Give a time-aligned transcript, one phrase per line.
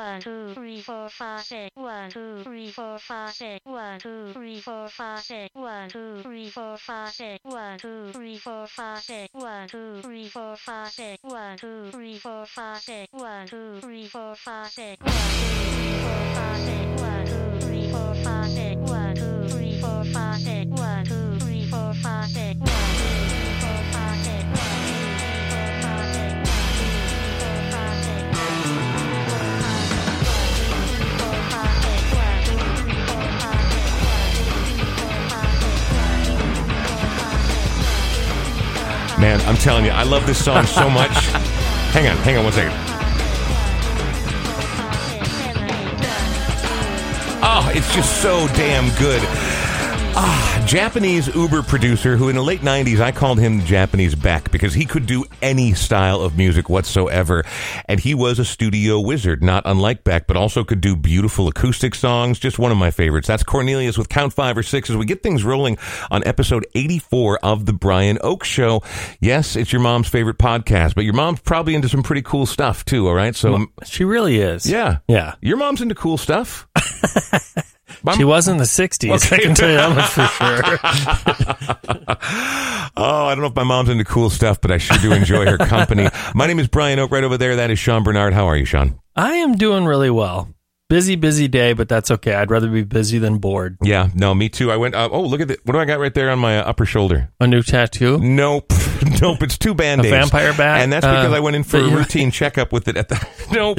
[0.00, 1.70] One, two, three, four, five, six.
[1.74, 3.60] One, two, three, four, five, six.
[3.66, 5.54] One, two, three, four, five, six.
[5.54, 7.44] One, two, three, four, five, six.
[7.44, 9.28] One, two, three, four, five, six.
[9.34, 11.22] One, two, three, four, five, six.
[11.22, 13.12] One, two, three, four, five, six.
[13.12, 15.02] One, two, three, four, five, six.
[15.02, 17.02] One, two, three, four, five, six.
[17.02, 18.79] One, two, three, four, five, six.
[39.20, 41.10] Man, I'm telling you, I love this song so much.
[41.92, 42.72] hang on, hang on one second.
[47.42, 49.20] Oh, it's just so damn good.
[50.12, 54.74] Ah, Japanese Uber producer who in the late 90s I called him Japanese Beck because
[54.74, 57.44] he could do any style of music whatsoever.
[57.86, 61.94] And he was a studio wizard, not unlike Beck, but also could do beautiful acoustic
[61.94, 62.38] songs.
[62.38, 63.28] Just one of my favorites.
[63.28, 65.78] That's Cornelius with Count Five or Six as we get things rolling
[66.10, 68.82] on episode 84 of The Brian Oak Show.
[69.20, 72.84] Yes, it's your mom's favorite podcast, but your mom's probably into some pretty cool stuff
[72.84, 73.34] too, all right?
[73.36, 74.66] So, She really is.
[74.66, 74.98] yeah.
[75.08, 75.34] Yeah.
[75.40, 76.66] Your mom's into cool stuff?
[78.16, 79.24] She was in the 60s.
[79.26, 79.36] Okay.
[79.36, 82.16] I can tell you that much for sure.
[82.96, 85.46] Oh, I don't know if my mom's into cool stuff, but I sure do enjoy
[85.46, 86.08] her company.
[86.34, 87.10] My name is Brian Oak.
[87.12, 88.34] Right over there, that is Sean Bernard.
[88.34, 88.98] How are you, Sean?
[89.16, 90.48] I am doing really well.
[90.90, 92.34] Busy, busy day, but that's okay.
[92.34, 93.78] I'd rather be busy than bored.
[93.80, 94.72] Yeah, no, me too.
[94.72, 94.96] I went.
[94.96, 95.60] Uh, oh, look at it.
[95.64, 97.30] What do I got right there on my uh, upper shoulder?
[97.38, 98.18] A new tattoo?
[98.18, 98.72] Nope,
[99.22, 99.40] nope.
[99.44, 100.10] It's two band aids.
[100.10, 100.80] vampire bat?
[100.82, 103.24] and that's because Uh, I went in for a routine checkup with it at the.
[103.52, 103.78] nope,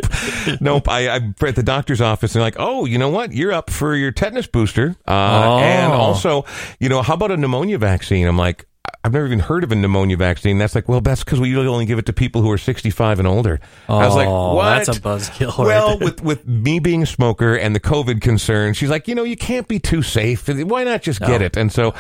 [0.62, 0.88] nope.
[0.88, 3.34] I, I'm at the doctor's office and they're like, oh, you know what?
[3.34, 5.60] You're up for your tetanus booster, uh, Oh.
[5.60, 6.46] and also,
[6.80, 8.26] you know, how about a pneumonia vaccine?
[8.26, 8.66] I'm like.
[9.04, 10.60] I've never even heard of a pneumonia vaccine.
[10.60, 13.18] That's like, well, that's because we usually only give it to people who are 65
[13.18, 13.60] and older.
[13.90, 14.86] I was like, Oh, what?
[14.86, 16.06] that's a buzzkill right Well, there.
[16.06, 19.36] with with me being a smoker and the COVID concern, she's like, you know, you
[19.36, 20.48] can't be too safe.
[20.48, 21.58] Why not just get it?
[21.58, 21.96] And so,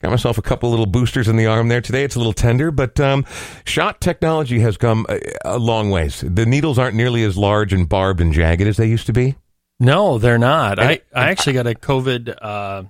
[0.00, 2.04] got myself a couple little boosters in the arm there today.
[2.04, 3.24] It's a little tender, but um,
[3.64, 6.22] shot technology has come a, a long ways.
[6.24, 9.34] The needles aren't nearly as large and barbed and jagged as they used to be.
[9.80, 10.78] No, they're not.
[10.78, 12.84] I, I actually got a COVID uh,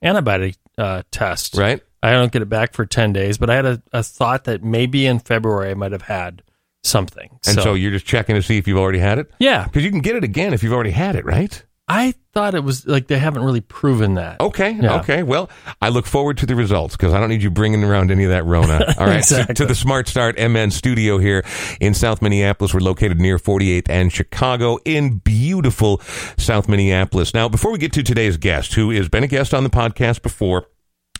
[0.00, 1.56] antibody uh, test.
[1.58, 1.82] Right?
[2.02, 4.62] I don't get it back for 10 days, but I had a, a thought that
[4.62, 6.42] maybe in February I might have had
[6.82, 7.38] something.
[7.46, 9.90] And so, you're just checking to see if you've already had it yeah, because you
[9.90, 11.62] can get it again if you've already had it, right?
[11.88, 14.40] I thought it was like they haven't really proven that.
[14.40, 14.70] Okay.
[14.70, 15.00] Yeah.
[15.00, 15.22] Okay.
[15.22, 15.50] Well,
[15.82, 18.30] I look forward to the results because I don't need you bringing around any of
[18.30, 18.94] that Rona.
[18.98, 19.18] All right.
[19.18, 19.54] Exactly.
[19.54, 21.44] to, to the Smart Start MN studio here
[21.80, 22.72] in South Minneapolis.
[22.72, 26.00] We're located near 48th and Chicago in beautiful
[26.38, 27.34] South Minneapolis.
[27.34, 30.22] Now, before we get to today's guest, who has been a guest on the podcast
[30.22, 30.68] before,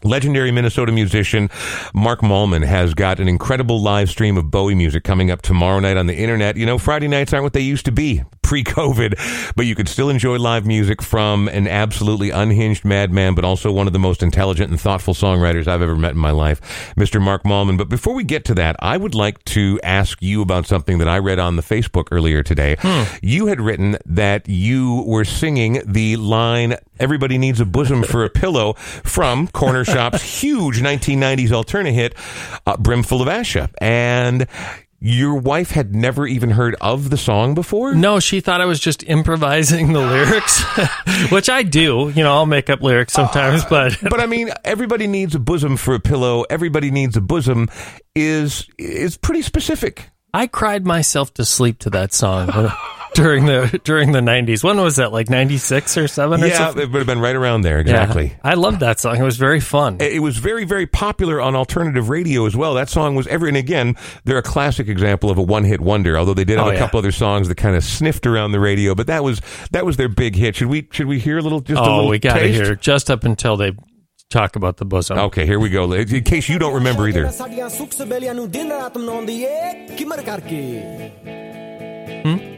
[0.05, 1.51] Legendary Minnesota musician
[1.95, 5.97] Mark Mallman has got an incredible live stream of Bowie music coming up tomorrow night
[5.97, 6.57] on the internet.
[6.57, 9.89] You know, Friday nights aren't what they used to be pre COVID, but you could
[9.89, 14.23] still enjoy live music from an absolutely unhinged madman, but also one of the most
[14.23, 16.61] intelligent and thoughtful songwriters I've ever met in my life,
[16.95, 17.19] Mr.
[17.19, 17.79] Mark Mallman.
[17.79, 21.09] But before we get to that, I would like to ask you about something that
[21.09, 22.77] I read on the Facebook earlier today.
[23.23, 28.29] You had written that you were singing the line, Everybody Needs a Bosom for a
[28.29, 32.15] Pillow from Cornershop's huge 1990s Alterna hit,
[32.67, 33.71] uh, Brimful of Asha.
[33.79, 34.47] And
[35.05, 37.93] your wife had never even heard of the song before?
[37.93, 40.63] No, she thought I was just improvising the lyrics,
[41.33, 42.13] which I do.
[42.15, 45.77] You know, I'll make up lyrics sometimes, but but I mean, everybody needs a bosom
[45.77, 46.45] for a pillow.
[46.49, 47.69] Everybody needs a bosom
[48.15, 50.11] is is pretty specific.
[50.33, 52.75] I cried myself to sleep to that song uh,
[53.15, 54.65] during the during the 90s.
[54.65, 55.13] When was that?
[55.13, 56.83] Like 96 or 7 yeah, or something?
[56.83, 58.29] it would have been right around there exactly.
[58.29, 58.37] Yeah.
[58.43, 59.17] I loved that song.
[59.17, 59.99] It was very fun.
[60.01, 62.75] It was very very popular on alternative radio as well.
[62.75, 66.17] That song was every and again, they're a classic example of a one-hit wonder.
[66.17, 66.79] Although they did have oh, a yeah.
[66.79, 69.41] couple other songs that kind of sniffed around the radio, but that was
[69.73, 70.57] that was their big hit.
[70.57, 72.75] Should we should we hear a little just oh, a little we got to hear
[72.75, 73.73] just up until they
[74.31, 75.19] talk about the bosom.
[75.19, 75.93] Okay, here we go.
[75.93, 77.29] In case you don't remember either.
[82.23, 82.52] Hmm?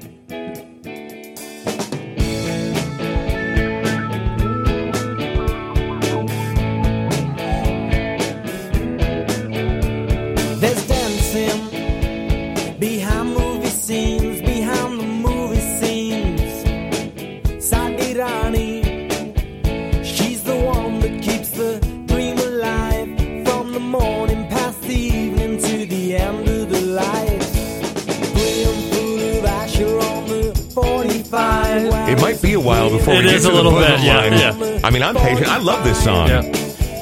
[33.35, 34.79] Is a little bit, yeah, yeah.
[34.85, 35.49] I mean, I'm patient.
[35.49, 36.29] I love this song.
[36.29, 36.43] Yeah.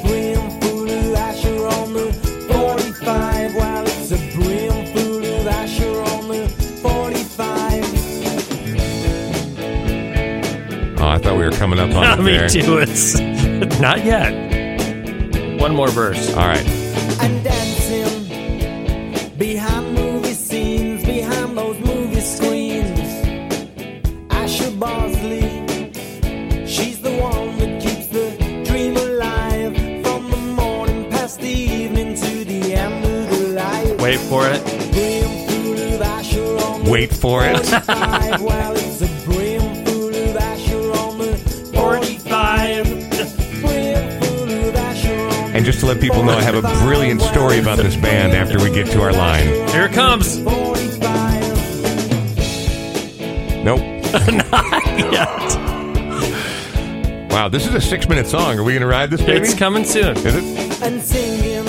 [0.02, 2.10] Brim full of Asha on the
[2.50, 3.54] 45.
[3.54, 6.48] Well, it's a brim full of Asha on the
[6.80, 7.84] 45.
[11.00, 12.48] I thought we were coming up on it Me there.
[12.48, 12.78] too.
[12.78, 13.18] It's
[13.80, 14.32] not yet.
[15.60, 16.30] One more verse.
[16.34, 16.64] All right.
[37.72, 42.80] Well, it's a brimful of Asha 45.
[42.80, 43.28] Of
[44.74, 48.34] Asha And just to let people know, I have a brilliant story about this band
[48.34, 49.46] after we get to our line.
[49.70, 50.36] Here it comes.
[53.64, 53.80] Nope.
[54.50, 55.58] Not Yet.
[57.30, 58.58] Wow, this is a six minute song.
[58.58, 59.46] Are we going to ride this, baby?
[59.46, 60.14] It's coming soon.
[60.18, 60.44] is it?
[60.82, 61.64] and singing.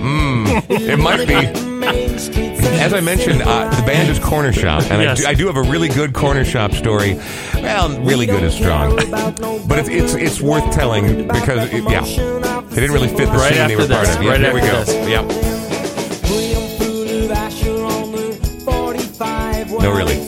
[0.00, 0.46] Hmm.
[0.70, 2.31] It might be.
[2.64, 5.20] As I mentioned, uh, the band is Cornershop, and Yes.
[5.20, 7.14] I, do, I do have a really good Cornershop story.
[7.54, 8.96] Well, really good is strong,
[9.68, 12.00] but it's it's it's worth telling because it, yeah,
[12.68, 14.22] they didn't really fit the Right scene they were after part of.
[14.22, 14.84] Yeah, right there we go.
[14.84, 15.08] this.
[15.08, 15.24] Yep.
[19.82, 20.18] No, really.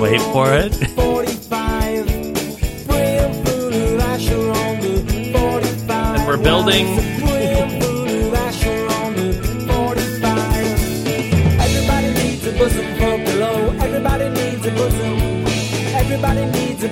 [0.00, 0.72] Wait for it.
[0.94, 2.04] 45.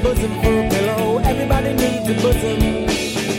[0.03, 1.19] Bosom for a pillow.
[1.19, 2.63] Everybody needs a bosom.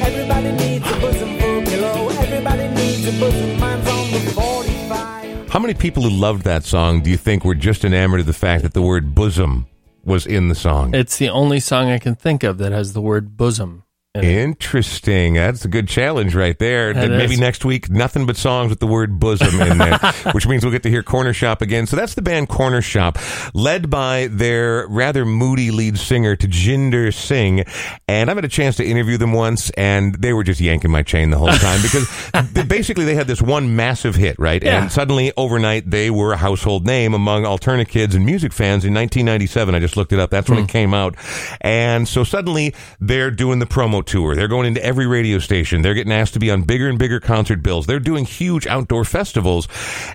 [0.01, 2.09] Everybody needs a bosom for a pillow.
[2.09, 3.59] Everybody needs a bosom.
[3.59, 5.49] Mine's on the 45.
[5.49, 8.33] How many people who loved that song do you think were just enamored of the
[8.33, 9.67] fact that the word bosom
[10.03, 10.95] was in the song?
[10.95, 13.82] It's the only song I can think of that has the word bosom.
[14.15, 14.23] In.
[14.23, 15.33] Interesting.
[15.33, 16.93] That's a good challenge right there.
[16.93, 17.39] That Maybe is.
[17.39, 19.97] next week, nothing but songs with the word bosom in there,
[20.33, 21.87] which means we'll get to hear Cornershop again.
[21.87, 23.17] So that's the band Cornershop,
[23.55, 27.63] led by their rather moody lead singer, Tjinder Singh.
[28.07, 31.01] And I've had a chance to interview them once, and they were just yanking my
[31.01, 32.07] chain the whole time because
[32.53, 34.61] they, basically they had this one massive hit, right?
[34.61, 34.83] Yeah.
[34.83, 38.93] And suddenly, overnight, they were a household name among alternate kids and music fans in
[38.93, 39.73] 1997.
[39.73, 40.29] I just looked it up.
[40.29, 40.65] That's when Hmm.
[40.65, 41.15] it came out.
[41.61, 44.35] And so suddenly they're doing the promo tour.
[44.35, 45.81] They're going into every radio station.
[45.81, 47.85] They're getting asked to be on bigger and bigger concert bills.
[47.87, 49.67] They're doing huge outdoor festivals.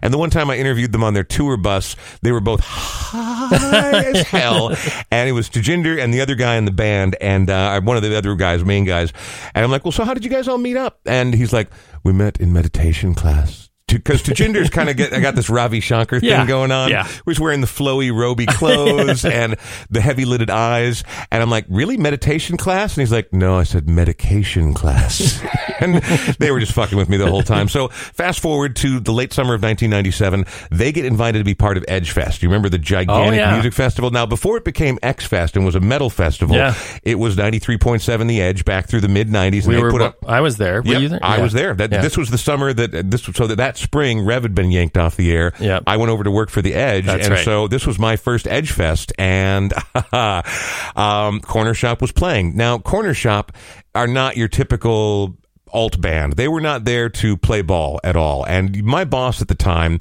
[0.03, 4.05] And the one time I interviewed them on their tour bus, they were both high
[4.05, 4.75] as hell.
[5.11, 8.03] And it was Tjinder and the other guy in the band and uh, one of
[8.03, 9.13] the other guys, main guys.
[9.55, 11.01] And I'm like, well, so how did you guys all meet up?
[11.07, 11.71] And he's like,
[12.05, 13.68] we met in meditation class.
[13.89, 16.47] Because Tjinder's kind of get, I got this Ravi Shankar thing Yeah.
[16.47, 16.91] going on.
[16.91, 17.09] Yeah.
[17.27, 19.57] was wearing the flowy, roby clothes and
[19.91, 21.03] the heavy lidded eyes.
[21.31, 21.97] And I'm like, really?
[21.97, 22.97] Meditation class?
[22.97, 25.43] And he's like, no, I said medication class.
[25.81, 25.97] and
[26.39, 27.69] they were just fucking with me the whole time.
[27.69, 30.45] So fast forward to the late summer of 1997.
[30.71, 32.43] They get invited to be part of Edge Fest.
[32.43, 33.55] You remember the gigantic Oh, yeah.
[33.55, 34.11] music festival?
[34.11, 36.75] Now, before it became X Fest and was a metal festival, Yeah.
[37.03, 39.67] it was 93.7 The Edge back through the mid 90s.
[39.67, 39.91] We they were.
[39.91, 40.83] put up I was there.
[40.83, 41.21] Were Yep, you there?
[41.23, 41.75] I was there.
[41.75, 44.99] That this was the summer that this so that that spring Rev had been yanked
[44.99, 45.53] off the air.
[45.61, 45.85] Yep.
[45.87, 47.45] I went over to work for the Edge, That's and right.
[47.45, 52.57] so this was my first Edge Fest, and um, Cornershop was playing.
[52.57, 53.51] Now, Cornershop
[53.95, 55.37] are not your typical
[55.73, 56.35] alt band.
[56.35, 58.45] They were not there to play ball at all.
[58.45, 59.99] And my boss at the time,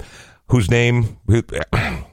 [0.48, 1.18] whose name.
[1.26, 1.42] Who,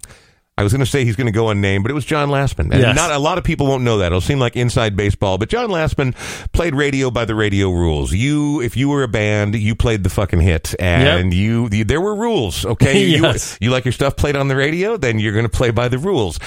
[0.58, 2.72] I was going to say he's going to go unnamed, but it was John Lastman.
[2.72, 2.96] And Yes.
[2.96, 4.08] not a lot of people won't know that.
[4.08, 6.16] It'll seem like inside baseball, but John Lastman
[6.54, 8.14] played radio by the radio rules.
[8.14, 12.00] You, if you were a band, you played the fucking hit, and you, you, there
[12.00, 12.66] were rules.
[12.66, 13.58] Okay, Yes.
[13.60, 15.90] you, you like your stuff played on the radio, then you're going to play by
[15.90, 16.40] the rules.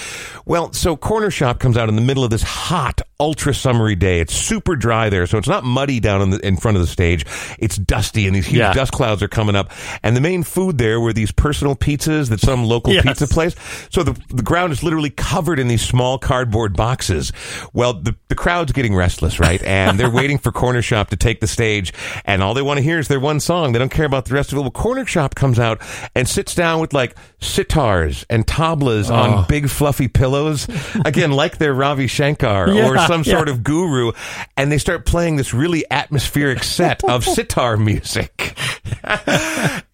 [0.46, 4.20] Well, so Cornershop comes out in the middle of this hot, ultra summery day.
[4.20, 6.86] It's super dry there, so it's not muddy down in, the, in front of the
[6.86, 7.26] stage.
[7.58, 8.72] It's dusty, and these huge Yeah.
[8.72, 9.70] dust clouds are coming up.
[10.02, 13.02] And the main food there were these personal pizzas that some local Yes.
[13.02, 13.54] pizza place.
[13.90, 17.32] So the, the ground is literally covered in these small cardboard boxes.
[17.72, 19.62] Well, the, the crowd's getting restless, right?
[19.62, 21.92] And they're waiting for Cornershop to take the stage.
[22.24, 23.72] And all they want to hear is their one song.
[23.72, 24.62] They don't care about the rest of it.
[24.62, 25.80] Well, Cornershop comes out
[26.14, 30.68] and sits down with like sitars and tablas on big fluffy pillows.
[31.04, 33.34] Again, like they're Ravi Shankar or some yeah.
[33.34, 34.12] sort of guru.
[34.56, 38.56] And they start playing this really atmospheric set of sitar music.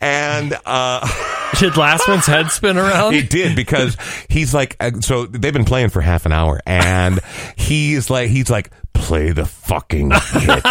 [0.01, 3.15] and, uh, Did Lastman's head spin around?
[3.15, 3.97] it did because
[4.29, 7.21] he's like, uh, so they've been playing for half an hour, and
[7.57, 8.71] he's like, he's like,
[9.05, 10.63] play the fucking hit.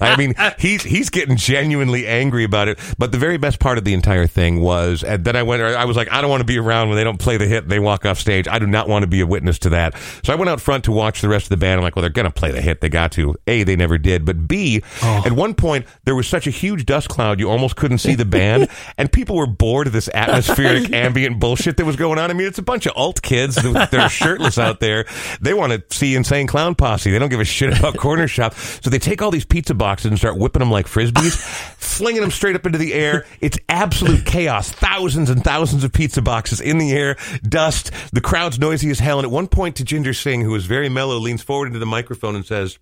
[0.00, 2.78] I mean, he's he's getting genuinely angry about it.
[2.98, 5.84] But the very best part of the entire thing was, and then I went, I
[5.84, 7.68] was like, I don't want to be around when they don't play the hit.
[7.68, 8.46] They walk off stage.
[8.46, 9.96] I do not want to be a witness to that.
[10.22, 11.80] So I went out front to watch the rest of the band.
[11.80, 12.80] I'm like, well, they're gonna play the hit.
[12.80, 13.34] They got to.
[13.48, 14.24] A, they never did.
[14.24, 15.22] But B, oh.
[15.26, 18.24] at one point there was such a huge dust cloud you almost couldn't see the
[18.24, 22.30] band, and people were bored of this atmospheric ambient bullshit that was going on.
[22.30, 23.56] I mean, it's a bunch of alt kids.
[23.90, 25.06] They're shirtless out there.
[25.40, 27.10] They want to see Insane Clown Posse.
[27.10, 28.54] They don't give a shit about Cornershop.
[28.82, 31.34] So they take all these pizza boxes and start whipping them like frisbees,
[31.76, 33.24] flinging them straight up into the air.
[33.40, 34.70] It's absolute chaos.
[34.70, 37.90] Thousands and thousands of pizza boxes in the air, dust.
[38.12, 39.18] The crowd's noisy as hell.
[39.18, 42.36] And at one point, Tjinder Singh, who is very mellow, leans forward into the microphone
[42.36, 42.78] and says,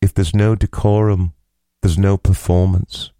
[0.00, 1.32] If there's no decorum,
[1.82, 3.10] there's no performance.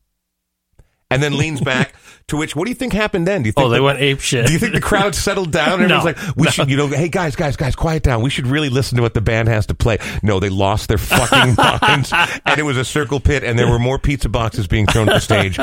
[1.11, 1.95] And then leans back.
[2.29, 3.43] To which, what do you think happened then?
[3.43, 4.47] Do you think Oh, they the- went ape shit.
[4.47, 5.81] do you think the crowd settled down?
[5.81, 8.23] And no, Everyone's like, we should, you know, hey guys, guys, guys, quiet down.
[8.23, 9.99] We should really listen to what the band has to play.
[10.23, 12.13] No, they lost their fucking minds,
[12.47, 15.15] and it was a circle pit, and there were more pizza boxes being thrown at
[15.17, 15.57] the stage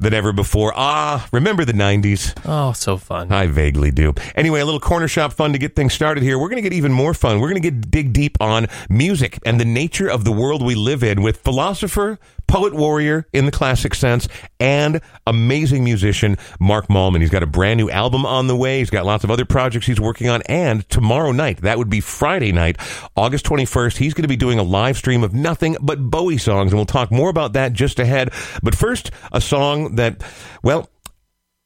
[0.00, 0.72] than ever before.
[0.74, 2.32] Ah, remember the '90s?
[2.46, 3.30] Oh, so fun.
[3.30, 4.14] I vaguely do.
[4.34, 6.38] Anyway, a little corner shop fun to get things started here.
[6.38, 7.38] We're going to get even more fun.
[7.40, 10.74] We're going to get dig deep on music and the nature of the world we
[10.74, 14.28] live in with philosopher, poet warrior in the classic sense,
[14.60, 17.20] and amazing musician Mark Malman.
[17.20, 18.78] He's got a brand new album on the way.
[18.78, 20.42] He's got lots of other projects he's working on.
[20.42, 22.76] And tomorrow night, that would be Friday night,
[23.16, 26.72] August 21st, he's going to be doing a live stream of nothing but Bowie songs.
[26.72, 28.32] And we'll talk more about that just ahead.
[28.62, 30.22] But first, a song that,
[30.62, 30.90] well,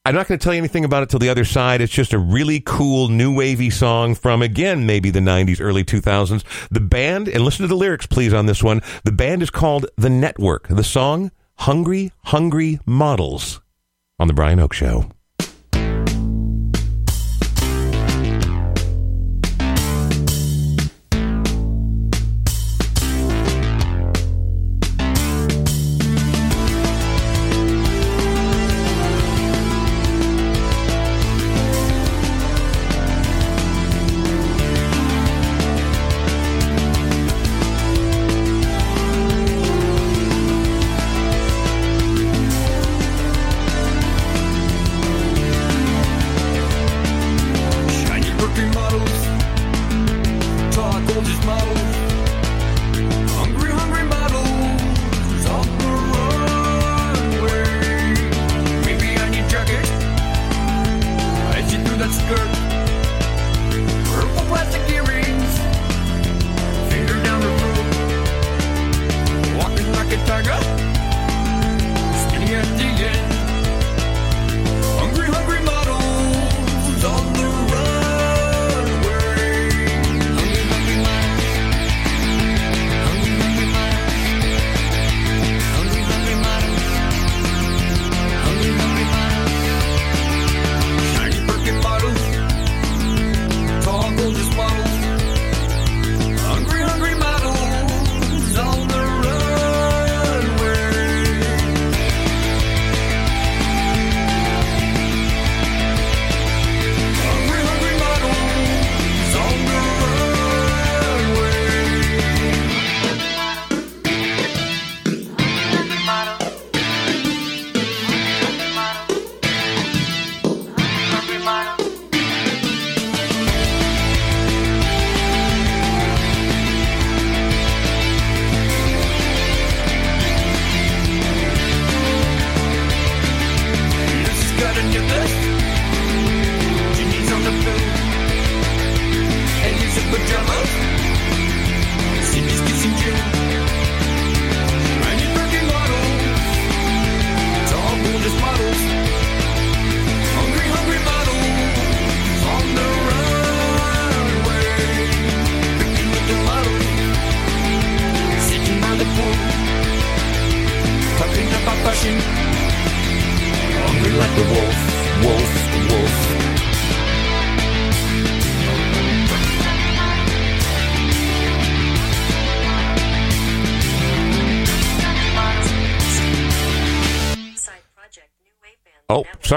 [0.09, 1.83] I'm not going to tell you anything about it till the other side.
[1.83, 6.45] It's just a really cool new wavy song from again maybe the 90s, early 2000s.
[6.71, 8.81] The band and listen to the lyrics please on this one.
[9.05, 10.67] The band is called The Network.
[10.69, 13.61] The song Hungry Hungry Models
[14.19, 15.11] on the Brian Oak Show.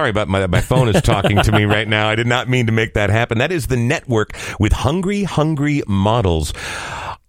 [0.01, 2.09] Sorry about my my phone is talking to me right now.
[2.09, 3.37] I did not mean to make that happen.
[3.37, 6.53] That is the network with hungry hungry models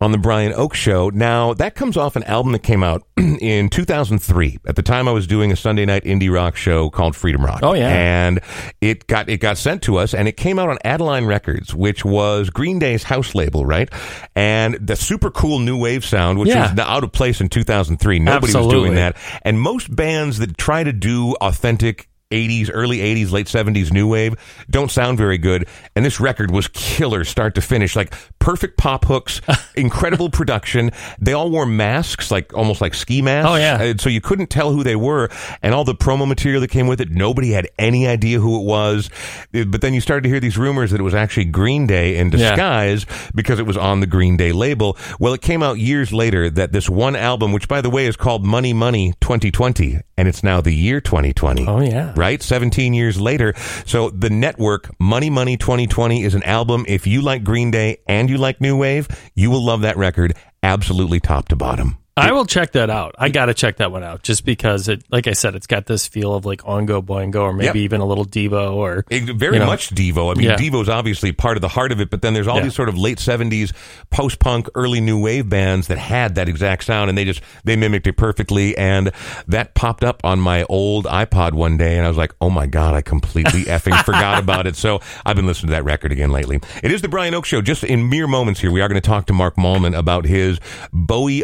[0.00, 1.10] on the Brian Oak Show.
[1.10, 4.58] Now, that comes off an album that came out in 2003.
[4.66, 7.60] At the time, I was doing a Sunday night indie rock show called Freedom Rock.
[7.62, 7.88] Oh, yeah.
[7.88, 8.40] And
[8.80, 12.04] it got, it got sent to us and it came out on Adeline Records, which
[12.04, 13.88] was Green Day's house label, right?
[14.34, 16.72] And the super cool new wave sound, which Yeah.
[16.72, 18.18] was out of place in 2003.
[18.18, 19.16] Nobody was doing that.
[19.42, 24.34] And most bands that try to do authentic 80s, early 80s, late 70s new wave
[24.70, 25.68] don't sound very good.
[25.94, 27.94] And this record was killer start to finish.
[27.94, 29.40] Like perfect pop hooks,
[29.76, 30.90] incredible production.
[31.20, 33.50] They all wore masks, like almost like ski masks.
[33.50, 33.74] Oh, yeah.
[33.82, 35.28] Uh, So you couldn't tell who they were.
[35.62, 38.64] And all the promo material that came with it, nobody had any idea who it
[38.64, 39.10] was.
[39.54, 42.16] Uh, But then you started to hear these rumors that it was actually Green Day
[42.16, 42.50] in Yeah.
[42.50, 44.96] disguise because it was on the Green Day label.
[45.20, 48.16] Well, it came out years later that this one album, which by the way is
[48.16, 51.66] called Money Money 2020, and it's now the year 2020.
[51.66, 52.12] Oh, yeah.
[52.16, 52.21] Right?
[52.42, 53.54] 17 years later.
[53.86, 56.84] So the network, Money Money 2020, is an album.
[56.88, 60.34] If you like Green Day and you like New Wave, you will love that record
[60.62, 62.01] absolutely top to bottom.
[62.14, 63.14] I will check that out.
[63.18, 65.86] I got to check that one out just because it, like I said, it's got
[65.86, 67.84] this feel of like Oingo Boingo or maybe Yep.
[67.84, 69.66] even a little Devo or It, very you know.
[69.66, 70.30] much Devo.
[70.30, 70.56] I mean, Yeah.
[70.56, 72.64] Devo's obviously part of the heart of it, but then there's all Yeah.
[72.64, 73.72] these sort of late '70s
[74.10, 78.06] post-punk, early new wave bands that had that exact sound, and they just they mimicked
[78.06, 78.76] it perfectly.
[78.76, 79.10] And
[79.48, 82.66] that popped up on my old iPod one day, and I was like, "Oh my
[82.66, 86.30] god, I completely effing forgot about it." So I've been listening to that record again
[86.30, 86.60] lately.
[86.82, 87.62] It is the Brian Oak Show.
[87.62, 90.60] Just in mere moments here, we are going to talk to Mark Mallman about his
[90.92, 91.42] Bowie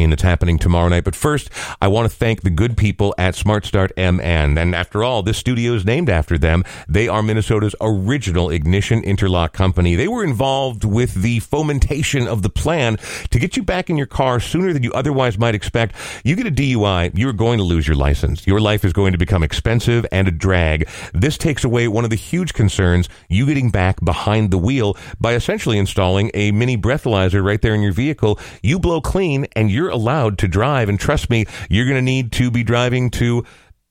[0.00, 1.04] Mall stream that's happening tomorrow night.
[1.04, 4.56] But first, I want to thank the good people at Smart Start MN.
[4.56, 6.64] And after all, this studio is named after them.
[6.88, 9.96] They are Minnesota's original ignition interlock company.
[9.96, 12.96] They were involved with the fomentation of the plan
[13.30, 15.94] to get you back in your car sooner than you otherwise might expect.
[16.24, 18.46] You get a DUI, you're going to lose your license.
[18.46, 20.88] Your life is going to become expensive and a drag.
[21.12, 25.34] This takes away one of the huge concerns, you getting back behind the wheel by
[25.34, 28.38] essentially installing a mini breathalyzer right there in your vehicle.
[28.62, 30.88] You blow clean and you're allowed to drive.
[30.88, 33.44] And trust me, you're going to need to be driving to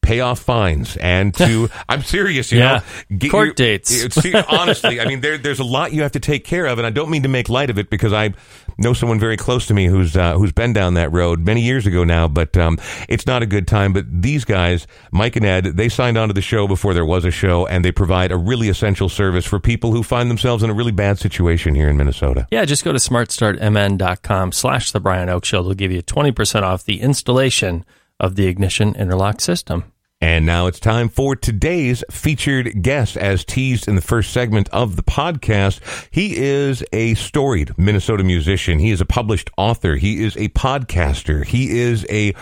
[0.10, 2.82] pay off fines and to I'm serious, you Yeah.
[3.10, 3.90] know, Court your- dates.
[4.16, 6.88] see, honestly, I mean, there, there's a lot you have to take care of, and
[6.88, 8.34] I don't mean to make light of it because I
[8.80, 11.86] know someone very close to me who's uh, who's been down that road many years
[11.86, 12.28] ago now.
[12.28, 13.94] But um, it's not a good time.
[13.94, 17.24] But these guys, Mike and Ed, they signed on to the show before there was
[17.26, 20.70] a show, and they provide a really essential service for people who find themselves in
[20.70, 22.48] a really bad situation here in Minnesota.
[22.52, 25.62] Yeah, just go to smartstartmn.com slash the Brian Oak Show.
[25.64, 27.86] They'll give you 20% off the installation
[28.20, 29.92] of the ignition interlock system.
[30.22, 34.98] And now it's time for today's featured guest, as teased in the first segment of
[34.98, 35.80] the podcast.
[36.12, 38.80] He is a storied Minnesota musician.
[38.80, 39.96] He is a published author.
[39.96, 41.46] He is a podcaster.
[41.46, 42.34] He is a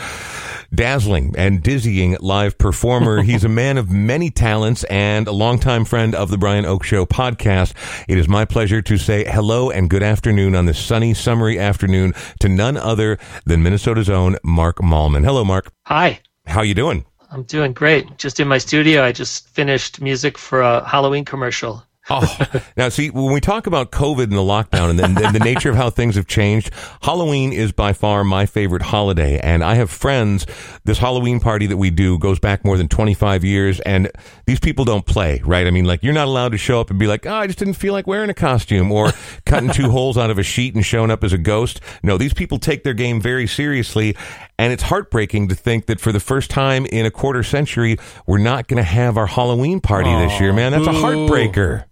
[0.73, 3.21] dazzling and dizzying live performer.
[3.21, 7.05] He's a man of many talents and a longtime friend of the Brian Oak Show
[7.05, 7.73] podcast.
[8.07, 12.15] It is my pleasure to say hello and good afternoon on this sunny, summery afternoon
[12.39, 15.23] to none other than Minnesota's own Mark Mallman.
[15.23, 15.71] Hello, Mark.
[15.85, 17.05] Hi, How you doing?
[17.31, 18.17] I'm doing great.
[18.17, 21.86] Just in my studio, I just finished music for a Halloween commercial.
[22.09, 22.37] Oh,
[22.77, 25.69] now see, when we talk about COVID and the lockdown and the, and the nature
[25.69, 29.39] of how things have changed, Halloween is by far my favorite holiday.
[29.39, 30.45] And I have friends,
[30.85, 34.09] this Halloween party that we do goes back more than 25 years and
[34.45, 35.67] these people don't play, right?
[35.67, 37.59] I mean, like you're not allowed to show up and be like, oh, I just
[37.59, 39.11] didn't feel like wearing a costume or
[39.45, 41.81] cutting two holes out of a sheet and showing up as a ghost.
[42.03, 44.15] No, these people take their game very seriously.
[44.59, 48.39] And it's heartbreaking to think that for the first time in a quarter century, we're
[48.39, 50.71] not going to have our Halloween party this year, man.
[50.71, 51.85] That's a heartbreaker.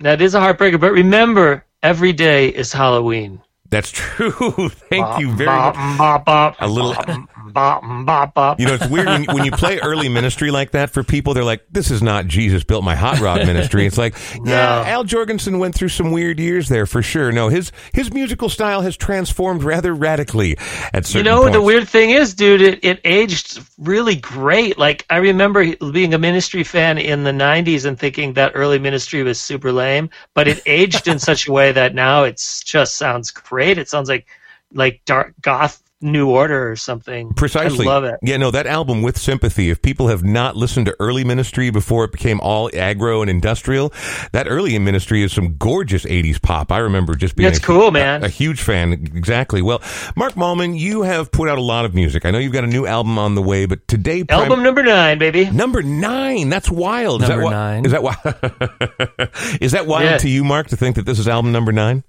[0.00, 3.42] That is a heartbreaker, but remember, every day is Halloween.
[3.70, 4.30] That's true.
[4.70, 5.98] Thank you very Bop, much.
[5.98, 8.60] bop, bop, A little- bop, bop, bop, bop.
[8.60, 11.34] You know, it's weird when, when you play early ministry like that for people.
[11.34, 15.04] They're like, "This is not Jesus built my hot rod ministry." It's like, yeah, Al
[15.04, 17.30] Jourgensen went through some weird years there for sure.
[17.32, 21.50] No, his his musical style has transformed rather radically at certain You certain know, the
[21.52, 21.66] points.
[21.66, 24.78] weird thing is, dude, it, it aged really great.
[24.78, 29.22] Like, I remember being a ministry fan in the 90s and thinking that early ministry
[29.22, 33.30] was super lame, but it aged in such a way that now it's just sounds
[33.58, 33.76] great.
[33.78, 34.26] It sounds like
[34.72, 37.32] like dark goth new order or something.
[37.34, 37.84] Precisely.
[37.84, 38.20] I love it.
[38.22, 39.68] Yeah, no, that album with sympathy.
[39.68, 43.92] If people have not listened to early ministry before it became all aggro and industrial,
[44.30, 46.70] that early in ministry is some gorgeous '80s pop.
[46.70, 48.22] I remember just being That's a, cool, man.
[48.22, 48.92] A, a huge fan.
[48.92, 49.60] Exactly.
[49.60, 49.82] Well,
[50.14, 52.24] Mark Mallman, you have put out a lot of music.
[52.24, 54.84] I know you've got a new album on the way, but today, prim- Album number
[54.84, 55.50] nine, baby.
[55.50, 56.48] number nine.
[56.48, 57.22] That's wild.
[57.22, 57.86] Number is that nine.
[57.86, 59.58] Is that wild?
[59.60, 60.18] is that wild Yeah.
[60.18, 62.04] to you, Mark, to think that this is album number nine?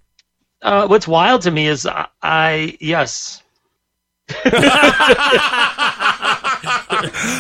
[0.61, 3.41] Uh, what's wild to me is I, I yes.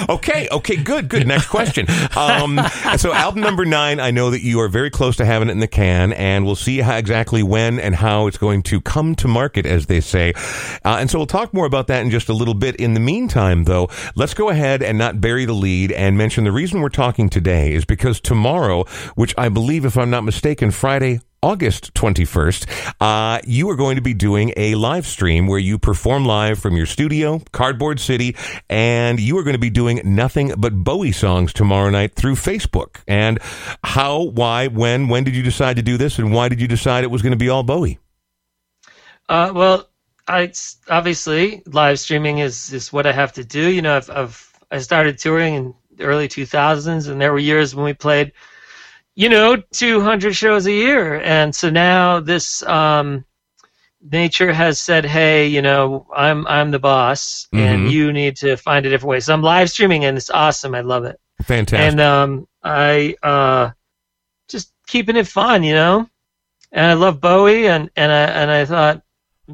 [0.09, 1.27] okay, okay, good, good.
[1.27, 1.85] Next question.
[2.17, 2.59] Um,
[2.97, 5.59] so, album number nine, I know that you are very close to having it in
[5.59, 9.27] the can, and we'll see how exactly when and how it's going to come to
[9.27, 10.33] market, as they say.
[10.83, 12.75] Uh, and so, we'll talk more about that in just a little bit.
[12.77, 16.51] In the meantime, though, let's go ahead and not bury the lead and mention the
[16.51, 21.19] reason we're talking today is because tomorrow, which I believe, if I'm not mistaken, Friday,
[21.41, 26.25] August 21st, uh, you are going to be doing a live stream where you perform
[26.25, 28.35] live from your studio, Cardboard City,
[28.69, 32.97] and you are going to be doing nothing but Bowie songs tomorrow night through Facebook.
[33.07, 33.39] And
[33.83, 37.03] how, why, when, when did you decide to do this, and why did you decide
[37.03, 37.99] it was going to be all Bowie?
[39.29, 39.89] Uh, well,
[40.27, 40.51] I
[40.89, 43.69] obviously live streaming is is what I have to do.
[43.69, 47.75] You know, I've, I've I started touring in the early 2000s, and there were years
[47.75, 48.31] when we played,
[49.19, 53.25] you know, 200 shows a year, and so now this um,
[54.01, 57.91] nature has said, hey, you know, I'm I'm the boss, and Mhm.
[57.91, 59.19] you need to find a different way.
[59.19, 60.73] So I'm live streaming, and it's awesome.
[60.73, 61.89] I love it, Fantastic.
[61.91, 63.71] and um, I uh,
[64.47, 66.09] just keeping it fun, you know.
[66.71, 69.01] And I love Bowie, and and I and I thought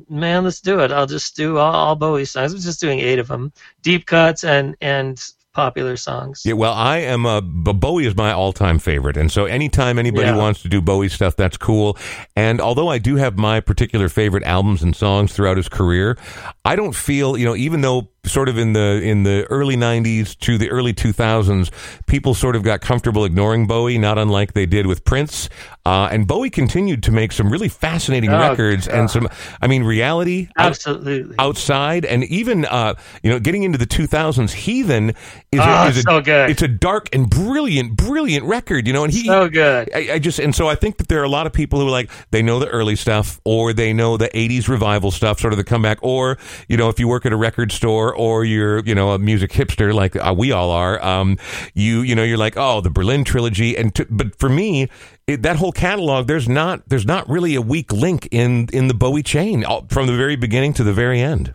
[0.10, 0.92] man, let's do it.
[0.92, 2.52] I'll just do all, all Bowie songs.
[2.52, 3.52] I was just doing eight of them,
[3.82, 5.20] deep cuts and and
[5.56, 6.44] popular songs.
[6.46, 10.38] Yeah, well, I am a Bowie is my all-time favorite, and so anytime anybody Yeah.
[10.38, 11.98] wants to do Bowie stuff, that's cool.
[12.36, 16.18] And although I do have my particular favorite albums and songs throughout his career,
[16.64, 20.38] I don't feel you know even though sort of in the in the early '90s
[20.40, 21.70] to the early 2000s,
[22.08, 25.50] people sort of got comfortable ignoring Bowie, not unlike they did with Prince.
[25.86, 29.30] Uh, and Bowie continued to make some really fascinating Oh, records and some,
[29.62, 30.48] I mean, reality.
[30.58, 31.36] out- Absolutely.
[31.38, 35.10] outside and even uh you know getting into the 2000s heathen
[35.52, 36.50] is, Oh, a, is a, so good.
[36.50, 39.90] it's a dark and brilliant brilliant record you know and he so good.
[39.94, 41.88] I, I just and so I think that there are a lot of people who
[41.88, 45.54] are like they know the early stuff or they know the 80s revival stuff sort
[45.54, 48.84] of the comeback or you know if you work at a record store or you're
[48.86, 51.38] you know a music hipster like uh, we all are um
[51.74, 54.90] you you know you're like oh the Berlin trilogy and to, but for me
[55.28, 58.94] it, that whole catalog there's not there's not really a weak link in in the
[58.94, 61.54] Bowie chain from the very beginning to the very end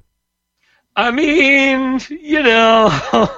[0.96, 2.90] I mean, you know.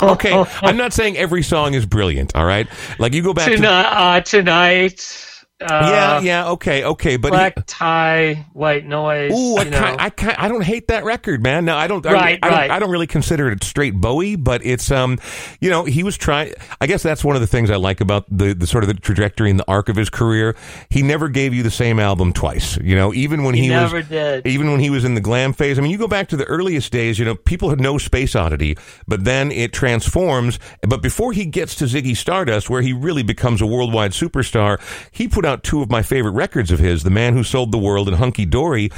[0.02, 2.66] okay i'm not saying every song is brilliant all right
[2.98, 5.31] like you go back to uh, tonight.
[5.62, 9.32] Uh, yeah yeah okay okay but he- Black tie, white noise.
[9.32, 9.78] Ooh, I, know.
[9.78, 11.64] kind, I, kind, I don't hate that record, man.
[11.64, 12.04] No, I don't.
[12.06, 12.70] I, Right, don't right.
[12.70, 15.18] I don't really consider it straight Bowie, but it's um,
[15.60, 16.52] you know, he was trying.
[16.80, 18.94] I guess that's one of the things I like about the the sort of the
[18.94, 20.56] trajectory and the arc of his career.
[20.90, 22.76] He never gave you the same album twice.
[22.78, 24.46] You know, even when he, He never was did.
[24.46, 25.78] even when he was in the glam phase.
[25.78, 27.18] I mean, you go back to the earliest days.
[27.18, 30.58] You know, people had no Space Oddity, but then it transforms.
[30.82, 34.80] But before he gets to Ziggy Stardust, where he really becomes a worldwide superstar,
[35.12, 37.78] he put out two of my favorite records of his: "The Man Who Sold the
[37.78, 38.90] World" and "Hunky Dory."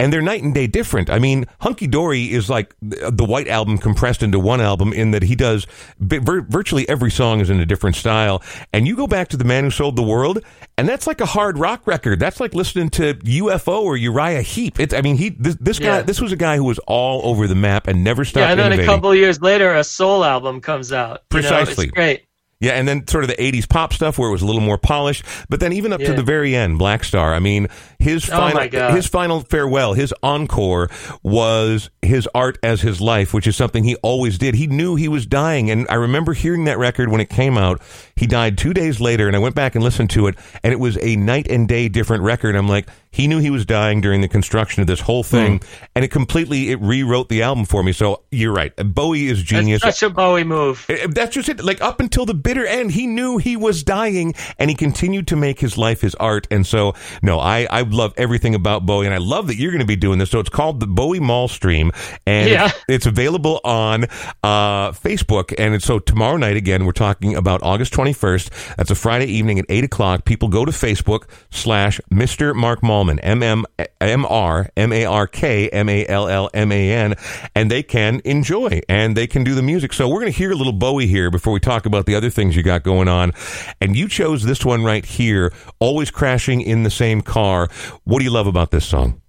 [0.00, 1.08] And they're night and day different.
[1.10, 5.22] I mean, Hunky Dory is like the White Album compressed into one album in that
[5.22, 5.64] he does
[6.00, 8.42] vir- virtually every song is in a different style.
[8.72, 10.40] And you go back to The Man Who Sold the World,
[10.76, 12.18] and that's like a hard rock record.
[12.18, 14.80] That's like listening to UFO or Uriah Heep.
[14.80, 16.02] It's, I mean, he this, this guy Yeah.
[16.02, 18.58] this was a guy who was all over the map and never stopped yeah, and
[18.58, 21.22] then a couple years later, a soul album comes out.
[21.32, 21.84] You know, Precisely.
[21.86, 22.24] it's great.
[22.62, 24.78] Yeah, and then sort of the '80s pop stuff where it was a little more
[24.78, 27.34] polished, but then even up to the very end, Black Star.
[27.34, 27.66] I mean,
[28.02, 28.94] his Oh, final, God.
[28.94, 30.88] his final farewell, his encore
[31.22, 34.54] was his art as his life, which is something he always did.
[34.54, 37.80] He knew he was dying, and I remember hearing that record when it came out.
[38.16, 40.80] He died two days later, and I went back and listened to it, and it
[40.80, 42.54] was a night and day different record.
[42.56, 45.60] I'm like, he knew he was dying during the construction of this whole thing,
[45.94, 47.92] and it completely it rewrote the album for me.
[47.92, 49.82] So you're right, Bowie is genius.
[49.82, 50.86] That's such a Bowie move.
[50.88, 51.62] Uh, That's just it.
[51.62, 55.36] Like up until the bitter end, he knew he was dying, and he continued to
[55.36, 56.46] make his life his art.
[56.50, 59.80] And so, no, I I love everything about Bowie, and I love that you're going
[59.80, 60.30] to be doing this.
[60.30, 61.92] So it's called the Bowie Mall Stream,
[62.26, 62.66] and Yeah.
[62.66, 64.04] it's, it's available on
[64.42, 65.54] uh, Facebook.
[65.58, 68.76] And so tomorrow night again, we're talking about August 21st.
[68.76, 70.24] That's a Friday evening at eight o'clock.
[70.24, 72.54] People go to Facebook slash Mr.
[72.54, 73.64] Mark Mallman M M
[74.00, 77.14] M R M A R K M A L L M A N,
[77.54, 79.92] and they can enjoy and they can do the music.
[79.92, 82.30] So we're going to hear a little Bowie here before we talk about the other
[82.30, 83.32] things you got going on.
[83.80, 87.68] And you chose this one right here, always crashing in the same car.
[88.04, 89.22] What do you love about this song?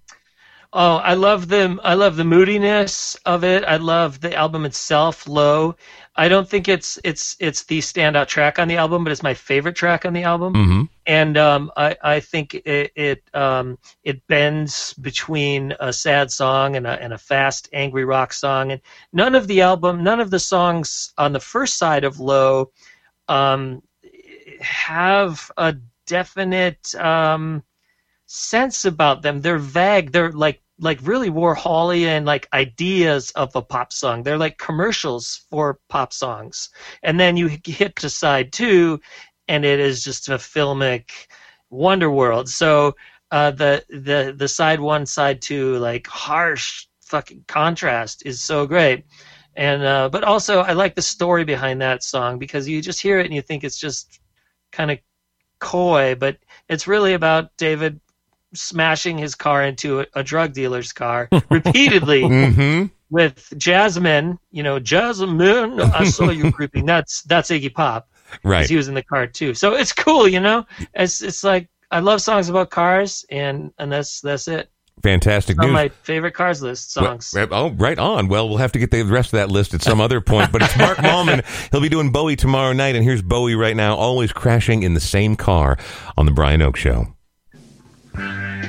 [0.76, 3.62] Oh, I love the I love the moodiness of it.
[3.64, 5.76] I love the album itself, Low.
[6.16, 9.34] I don't think it's it's it's the standout track on the album, but it's my
[9.34, 10.52] favorite track on the album.
[10.52, 10.82] Mm-hmm.
[11.06, 16.88] And um, I I think it it um, it bends between a sad song and
[16.88, 18.72] a and a fast angry rock song.
[18.72, 18.80] And
[19.12, 22.72] none of the album, none of the songs on the first side of Low,
[23.28, 23.80] um,
[24.60, 27.62] have a definite um,
[28.26, 29.40] sense about them.
[29.40, 30.12] They're vague.
[30.12, 34.22] They're like like really Warholian like ideas of a pop song.
[34.22, 36.70] They're like commercials for pop songs.
[37.02, 39.00] And then you hit to side two,
[39.48, 41.10] and it is just a filmic
[41.70, 42.48] wonder world.
[42.48, 42.96] So
[43.30, 49.04] uh, the the the side one, side two, like harsh fucking contrast is so great.
[49.56, 53.20] And uh, but also I like the story behind that song because you just hear
[53.20, 54.20] it and you think it's just
[54.72, 54.98] kind of
[55.60, 58.00] coy, but it's really about David
[58.54, 64.38] smashing his car into a, a drug dealer's car repeatedly hmm with Jasmine.
[64.50, 66.84] You know, Jasmine, I saw you creeping.
[66.86, 68.08] That's that's Iggy Pop.
[68.42, 68.68] Right.
[68.68, 70.26] He was in the car too, so it's cool.
[70.26, 74.70] You know, it's it's like I love songs about cars, and and that's that's it.
[75.02, 75.72] Fantastic It's news.
[75.72, 77.32] my favorite cars list songs.
[77.34, 78.28] Well, oh, right on.
[78.28, 80.50] Well, we'll have to get the rest of that list at some other point.
[80.50, 81.44] But it's Mark Mallman.
[81.70, 85.00] He'll be doing Bowie tomorrow night, and here's Bowie right now, always crashing in the
[85.00, 85.76] same car
[86.16, 87.13] on the Brian Oak Show.
[88.16, 88.63] Every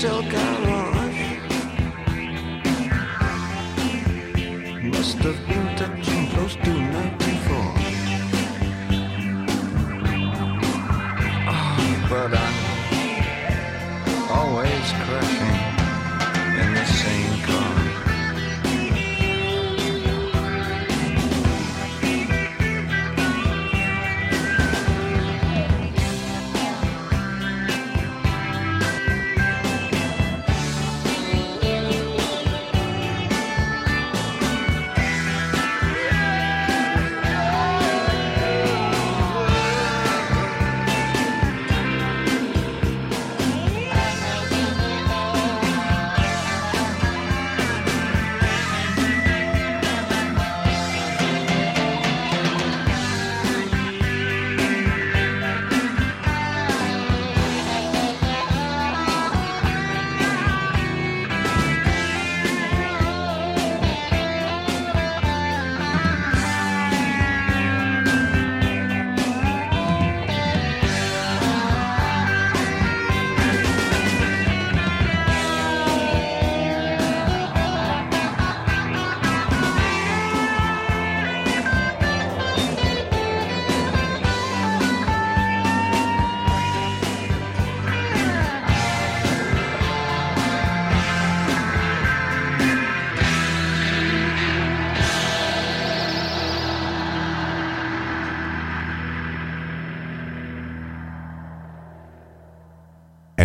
[0.00, 1.20] Hotel garage
[4.82, 7.56] must have been touching close to 94.
[11.52, 12.49] Oh, but I'm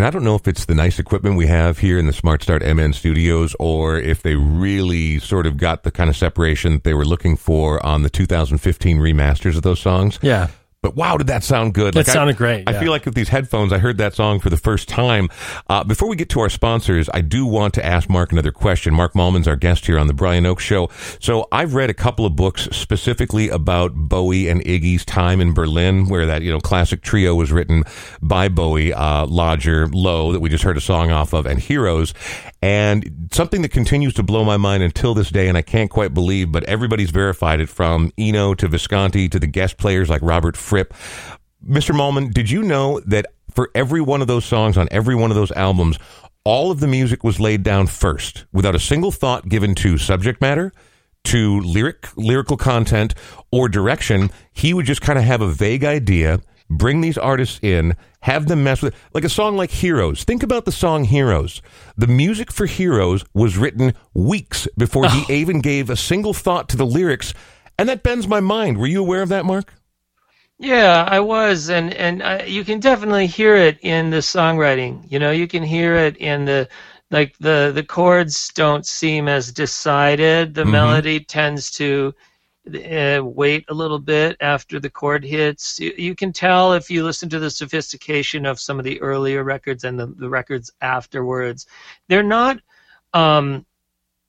[0.06, 2.62] I don't know if it's the nice equipment we have here in the Smart Start
[2.62, 6.94] MN studios or if they really sort of got the kind of separation that they
[6.94, 10.20] were looking for on the 2015 remasters of those songs.
[10.22, 10.50] Yeah.
[10.86, 11.96] But wow, did that sound good?
[11.96, 12.80] That I- sounded great, I yeah.
[12.80, 15.30] feel like with these headphones, I heard that song for the first time.
[15.68, 18.94] Uh, before we get to our sponsors, I do want to ask Mark another question.
[18.94, 20.92] Mark Mallman's our guest here on the Brian Oak Show.
[21.20, 26.08] So I've read a couple of books specifically about Bowie and Iggy's time in Berlin,
[26.08, 27.84] where that you know classic trio was written
[28.22, 32.14] by Bowie, uh, Lodger, Low, that we just heard a song off of, and Heroes.
[32.62, 36.14] And something that continues to blow my mind until this day, and I can't quite
[36.14, 40.58] believe, but everybody's verified it from Eno to Visconti to the guest players like Robert
[40.76, 40.94] Fripp.
[41.66, 41.96] Mr.
[41.96, 45.36] Mallman, did you know that for every one of those songs on every one of
[45.36, 45.98] those albums,
[46.44, 50.42] all of the music was laid down first without a single thought given to subject
[50.42, 50.74] matter,
[51.24, 53.16] to lyric, lyrical content,
[53.54, 54.32] or direction?
[54.52, 58.66] He would just kind of have a vague idea, bring these artists in, have them
[58.66, 60.26] mess with like a song like Heroes.
[60.26, 61.62] Think about the song Heroes.
[61.96, 65.34] The music for Heroes was written weeks before he oh.
[65.34, 67.34] even gave a single thought to the lyrics.
[67.80, 68.78] And that bends my mind.
[68.78, 69.72] Were you aware of that, Mark?
[70.58, 75.04] Yeah, I was, and and I, you can definitely hear it in the songwriting.
[75.12, 76.70] You know, you can hear it in the
[77.12, 80.54] like the the chords don't seem as decided.
[80.54, 80.72] The Mhm.
[80.72, 82.14] melody tends to
[82.74, 85.80] uh, wait a little bit after the chord hits.
[85.80, 89.44] You, you can tell if you listen to the sophistication of some of the earlier
[89.44, 91.68] records and the, the records afterwards.
[92.08, 92.60] They're not.
[93.14, 93.66] Um,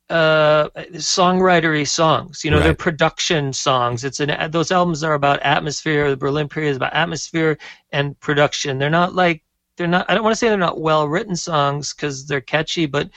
[0.08, 4.04] uh songwritery songs you know they're production songs.
[4.04, 7.58] It's an those albums are about atmosphere the berlin period is about atmosphere
[7.90, 8.78] and production.
[8.78, 9.42] They're not like
[9.76, 12.86] they're not i don't want to say they're not well written songs because they're catchy
[12.86, 13.10] but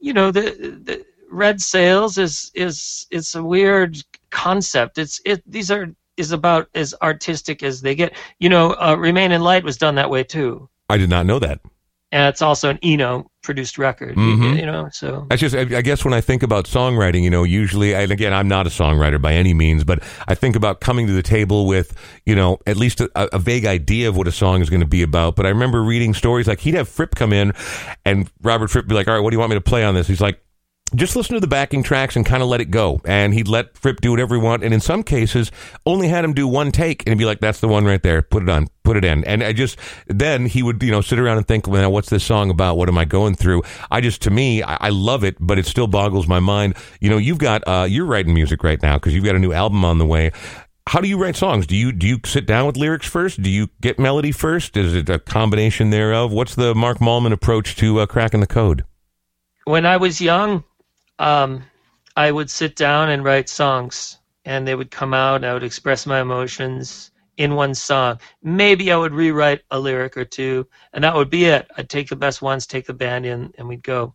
[0.00, 0.42] you know the,
[0.84, 4.98] the red sails is is it's a weird concept.
[4.98, 8.14] It's it these are is about as artistic as they get.
[8.38, 10.68] You know uh, remain in light was done that way too.
[10.88, 11.60] I did not know that.
[12.12, 14.58] And it's also an Eno produced record you- Mhm.
[14.58, 17.42] you know so That's just, I I guess, when I think about songwriting, you know,
[17.44, 21.06] usually, and again, I'm not a songwriter by any means, but I think about coming
[21.08, 24.32] to the table with, you know, at least a, a vague idea of what a
[24.32, 25.36] song is going to be about.
[25.36, 27.52] But I remember reading stories like he'd have Fripp come in,
[28.04, 29.94] and Robert Fripp be like, "All right, what do you want me to play on
[29.94, 30.40] this?" He's like.
[30.94, 33.00] Just listen to the backing tracks and kind of let it go.
[33.04, 34.62] And he'd let Fripp do whatever he want.
[34.62, 35.50] And in some cases,
[35.84, 38.22] only had him do one take and he'd be like, that's the one right there.
[38.22, 39.24] Put it on, put it in.
[39.24, 42.22] And I just, then he would, you know, sit around and think, well, what's this
[42.22, 42.76] song about?
[42.76, 43.62] What am I going through?
[43.90, 46.76] I just, to me, I, I love it, but it still boggles my mind.
[47.00, 49.52] You know, you've got, uh, you're writing music right now because you've got a new
[49.52, 50.30] album on the way.
[50.88, 51.66] How do you write songs?
[51.66, 53.42] Do you, do you sit down with lyrics first?
[53.42, 54.76] Do you get melody first?
[54.76, 56.30] Is it a combination thereof?
[56.30, 58.84] What's the Mark Mallman approach to uh, cracking the code?
[59.66, 60.64] when I was young,
[61.18, 61.62] um,
[62.16, 65.36] I would sit down and write songs, and they would come out.
[65.36, 68.18] And I would express my emotions in one song.
[68.42, 71.70] Maybe I would rewrite a lyric or two, and that would be it.
[71.76, 74.14] I'd take the best ones, take the band in, and we'd go.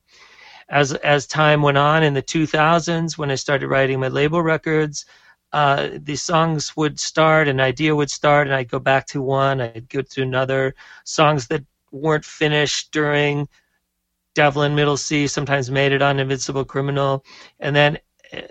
[0.69, 5.05] As as time went on in the 2000s, when I started writing my label records,
[5.53, 9.59] uh, the songs would start, an idea would start, and I'd go back to one,
[9.59, 10.73] I'd go to another.
[11.03, 13.49] Songs that weren't finished during
[14.33, 17.23] Devlin, Middle C, sometimes made it on Invincible Criminal.
[17.59, 17.99] And then
[18.33, 18.41] uh,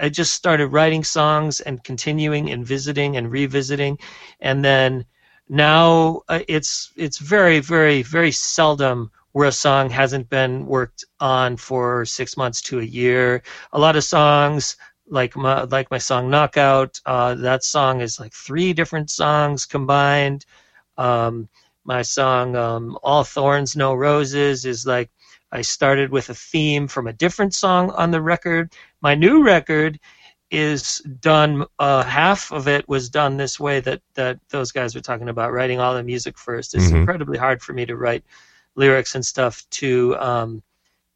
[0.00, 3.98] I just started writing songs and continuing and visiting and revisiting.
[4.40, 5.04] And then
[5.48, 11.56] now uh, it's it's very, very, very seldom where a song hasn't been worked on
[11.56, 13.42] for six months to a year.
[13.72, 14.76] A lot of songs
[15.10, 20.44] like my like my song Knockout, uh, that song is like three different songs combined.
[20.96, 21.48] Um,
[21.84, 25.10] my song um, All Thorns No Roses is like
[25.52, 28.72] I started with a theme from a different song on the record.
[29.00, 29.98] My new record
[30.50, 31.64] is done.
[31.78, 35.52] Uh, half of it was done this way that that those guys were talking about,
[35.52, 36.74] writing all the music first.
[36.74, 36.92] It's Mhm.
[36.92, 38.24] incredibly hard for me to write
[38.76, 40.62] lyrics and stuff to um,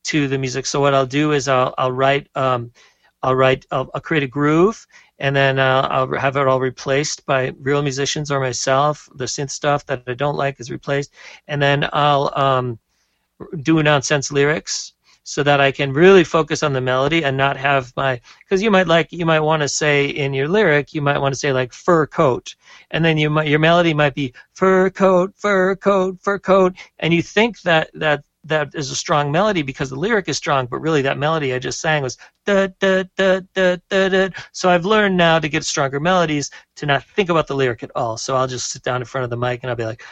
[0.05, 0.67] to the music.
[0.67, 2.73] So what I'll do is I'll I'll write um,
[3.23, 4.87] I'll write I'll, I'll create a groove
[5.19, 9.09] and then uh, I'll have it all replaced by real musicians or myself.
[9.17, 11.15] The synth stuff that I don't like is replaced,
[11.49, 12.79] and then I'll um,
[13.63, 14.93] do nonsense lyrics
[15.25, 18.71] so that I can really focus on the melody and not have my because you
[18.71, 21.53] might like you might want to say in your lyric you might want to say
[21.53, 22.55] like fur coat.
[22.91, 26.75] And then you might your melody might be fur coat fur coat fur coat.
[26.99, 30.67] And you think that that that is a strong melody because the lyric is strong
[30.67, 34.29] but really that melody I just sang was da da da da da.
[34.51, 37.93] So I've learned now to get stronger melodies to not think about the lyric at
[37.95, 38.17] all.
[38.17, 40.03] So I'll just sit down in front of the mic and I'll be like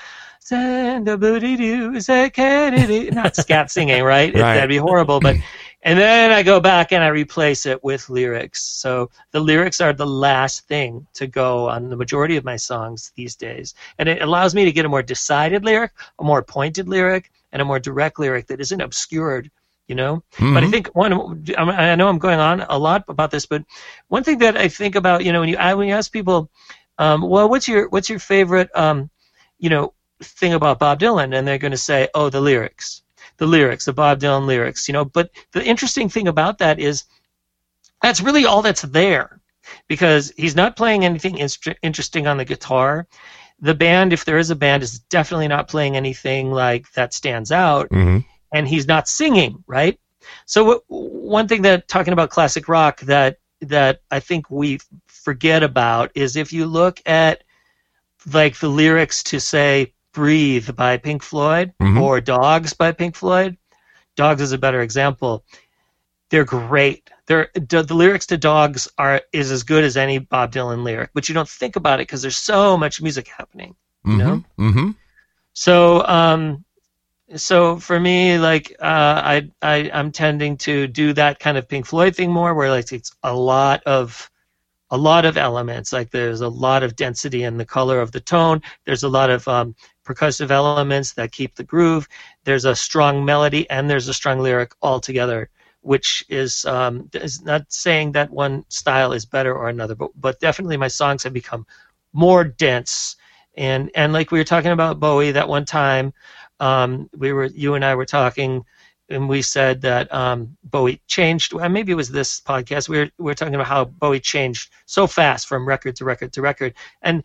[0.40, 3.11] Send a booty doo, say Kennedy.
[3.11, 4.35] Not scat singing, right?
[4.35, 4.44] Right.
[4.53, 5.20] That'd be horrible.
[5.20, 5.38] But
[5.83, 8.62] and then I go back and I replace it with lyrics.
[8.62, 13.12] So the lyrics are the last thing to go on the majority of my songs
[13.16, 16.88] these days, and it allows me to get a more decided lyric, a more pointed
[16.88, 19.50] lyric, and a more direct lyric that isn't obscured.
[19.88, 20.22] You know.
[20.53, 20.70] But I Mhm.
[20.70, 23.62] think one, I know I'm going on a lot about this, but
[24.09, 26.50] one thing that I think about, you know, when you I- when you ask people,
[26.98, 29.11] um, well, what's your what's your favorite um,
[29.59, 31.37] you know thing about Bob Dylan?
[31.37, 33.02] And they're going to say, oh, the lyrics,
[33.38, 34.88] the lyrics, the Bob Dylan lyrics.
[34.88, 37.04] You know, but the interesting thing about that is
[38.02, 39.40] that's really all that's there
[39.88, 41.38] because he's not playing anything
[41.83, 43.06] interesting on the guitar.
[43.61, 47.52] The band, if there is a band, is definitely not playing anything like that stands
[47.52, 48.18] out, hmm
[48.52, 49.98] and he's not singing, right?
[50.46, 56.11] So one thing that talking about classic rock that that I think we forget about
[56.14, 57.44] is if you look at
[58.33, 62.00] like the lyrics to say "Breathe" by Pink Floyd Mhm.
[62.00, 63.56] or "Dogs" by Pink Floyd.
[64.17, 65.44] Dogs is a better example.
[66.31, 67.08] They're great.
[67.27, 71.11] They're the, the lyrics to "Dogs" are is as good as any Bob Dylan lyric,
[71.15, 73.75] but you don't think about it because there's so much music happening.
[74.04, 74.44] hmm know?
[74.56, 74.90] hmm
[75.52, 76.65] So, um,
[77.37, 81.87] so for me, like, uh, I, I, I'm tending to do that kind of Pink
[81.87, 84.31] Floyd thing more, where like it's a lot of,
[84.90, 85.92] a lot of elements.
[85.92, 88.61] Like there's a lot of density in the color of the tone.
[88.85, 89.75] There's a lot of um,
[90.15, 92.08] percussive elements that keep the groove.
[92.44, 95.50] There's a strong melody and there's a strong lyric all together,
[95.83, 100.40] which is um, is not saying that one style is better or another, but but
[100.40, 101.67] definitely my songs have become
[102.13, 103.17] more dense
[103.56, 106.13] and and like we were talking about Bowie that one time,
[106.61, 108.65] um, we were you and I were talking,
[109.08, 111.52] and we said that um, Bowie changed.
[111.52, 112.88] Well, maybe it was this podcast.
[112.88, 116.33] We were we were talking about how Bowie changed so fast from record to record
[116.35, 117.25] to record, and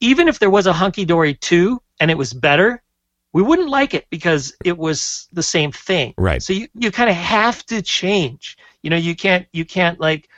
[0.00, 2.82] even if there was a hunky dory two and it was better,
[3.32, 6.14] we wouldn't like it because it was the same thing.
[6.18, 6.42] Right.
[6.42, 8.56] So you you kind of have to change.
[8.82, 10.28] You know, you can't you can't like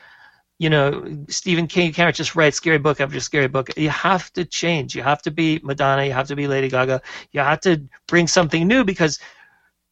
[0.58, 3.76] you know, Stephen King, you can't just write scary book after scary book.
[3.76, 4.94] You have to change.
[4.94, 6.04] You have to be Madonna.
[6.04, 7.02] You have to be Lady Gaga.
[7.32, 9.18] You have to bring something new because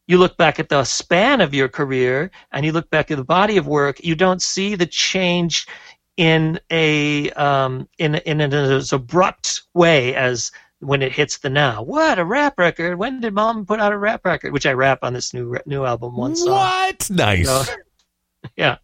[0.07, 3.23] you look back at the span of your career and you look back at the
[3.25, 4.01] body of work.
[4.01, 5.67] You don't see the change
[6.17, 11.81] in a um, in in an as abrupt way as when it hits the now.
[11.83, 12.97] What a rap record!
[12.97, 14.53] When did Mom put out a rap record?
[14.53, 16.15] Which I rap on this new new album.
[16.17, 16.49] One song.
[16.53, 17.09] What?
[17.09, 17.47] Nice.
[17.47, 17.75] So-
[18.55, 18.77] yeah.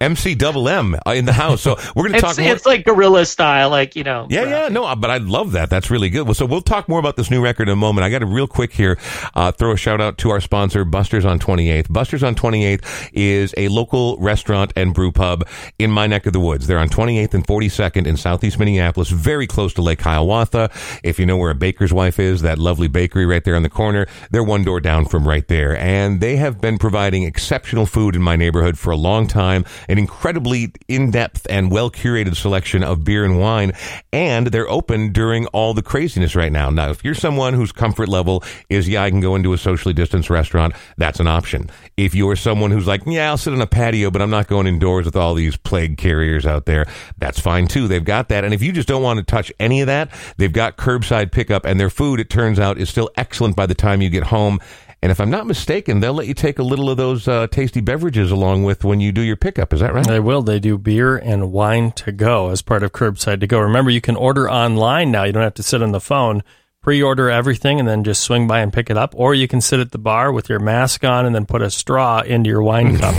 [0.00, 1.62] MC Double M uh, in the house.
[1.62, 2.52] So we're going to talk more.
[2.52, 4.26] it's like guerrilla style, like you know.
[4.28, 5.70] Yeah, yeah, no, but I love that.
[5.70, 6.24] That's really good.
[6.24, 8.04] Well, so we'll talk more about this new record in a moment.
[8.04, 8.98] I got to real quick here
[9.34, 11.92] uh, throw a shout out to our sponsor, Buster's on 28th.
[11.92, 15.46] Buster's on 28th is a local restaurant and brew pub
[15.78, 16.66] in my neck of the woods.
[16.66, 20.70] They're on 28th and 42nd in southeast Minneapolis, very close to Lake Hiawatha.
[21.02, 23.70] If you know where a baker's wife is, that lovely bakery right there on the
[23.70, 25.76] corner, they're one door down from right there.
[25.76, 29.98] And they have been providing exceptional food in my neighborhood for a long time, an
[29.98, 33.72] incredibly in-depth and well-curated selection of beer and wine,
[34.12, 36.70] and they're open during all the craziness right now.
[36.70, 39.94] Now, if you're someone whose comfort level is, yeah, I can go into a socially
[39.94, 41.70] distanced restaurant, that's an option.
[41.96, 44.66] If you're someone who's like, yeah, I'll sit on a patio, but I'm not going
[44.66, 46.86] indoors with all these plague carriers out there,
[47.18, 47.88] that's fine too.
[47.88, 48.44] They've got that.
[48.44, 51.64] And if you just don't want to touch any of that, they've got curbside pickup,
[51.64, 54.60] and their food, it turns out, is still excellent by the time you get home.
[55.06, 57.80] And if I'm not mistaken, they'll let you take a little of those uh, tasty
[57.80, 59.72] beverages along with when you do your pickup.
[59.72, 60.04] Is that right?
[60.04, 60.42] They will.
[60.42, 63.60] They do beer and wine to go as part of curbside to go.
[63.60, 65.22] Remember, you can order online now.
[65.22, 66.42] You don't have to sit on the phone.
[66.82, 69.78] Pre-order everything and then just swing by and pick it up, or you can sit
[69.78, 72.98] at the bar with your mask on and then put a straw into your wine
[72.98, 73.14] cup.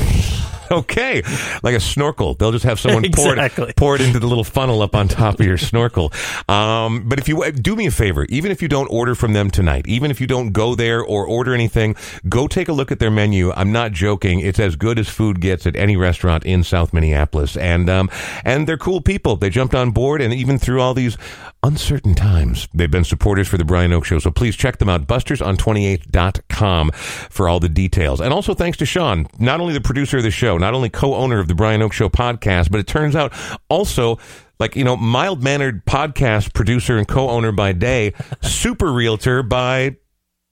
[0.77, 1.23] Okay,
[1.63, 2.33] like a snorkel.
[2.35, 5.39] They'll just have someone pour it pour it into the little funnel up on top
[5.39, 6.11] of your snorkel.
[6.49, 9.49] Um, but if you do me a favor, even if you don't order from them
[9.49, 11.95] tonight, even if you don't go there or order anything,
[12.27, 13.51] go take a look at their menu.
[13.53, 17.55] I'm not joking; it's as good as food gets at any restaurant in South Minneapolis,
[17.55, 18.09] and um,
[18.43, 19.37] and they're cool people.
[19.37, 21.17] They jumped on board, and even through all these
[21.63, 24.19] uncertain times, they've been supporters for the Brian Oake Show.
[24.19, 28.21] So please check them out, BustersOn28.com for all the details.
[28.21, 31.39] And also thanks to Sean, not only the producer of the show, not only co-owner
[31.39, 33.33] of the Brian Oake Show podcast, but it turns out
[33.69, 34.17] also
[34.59, 39.95] like you know mild mannered podcast producer and co-owner by day super realtor by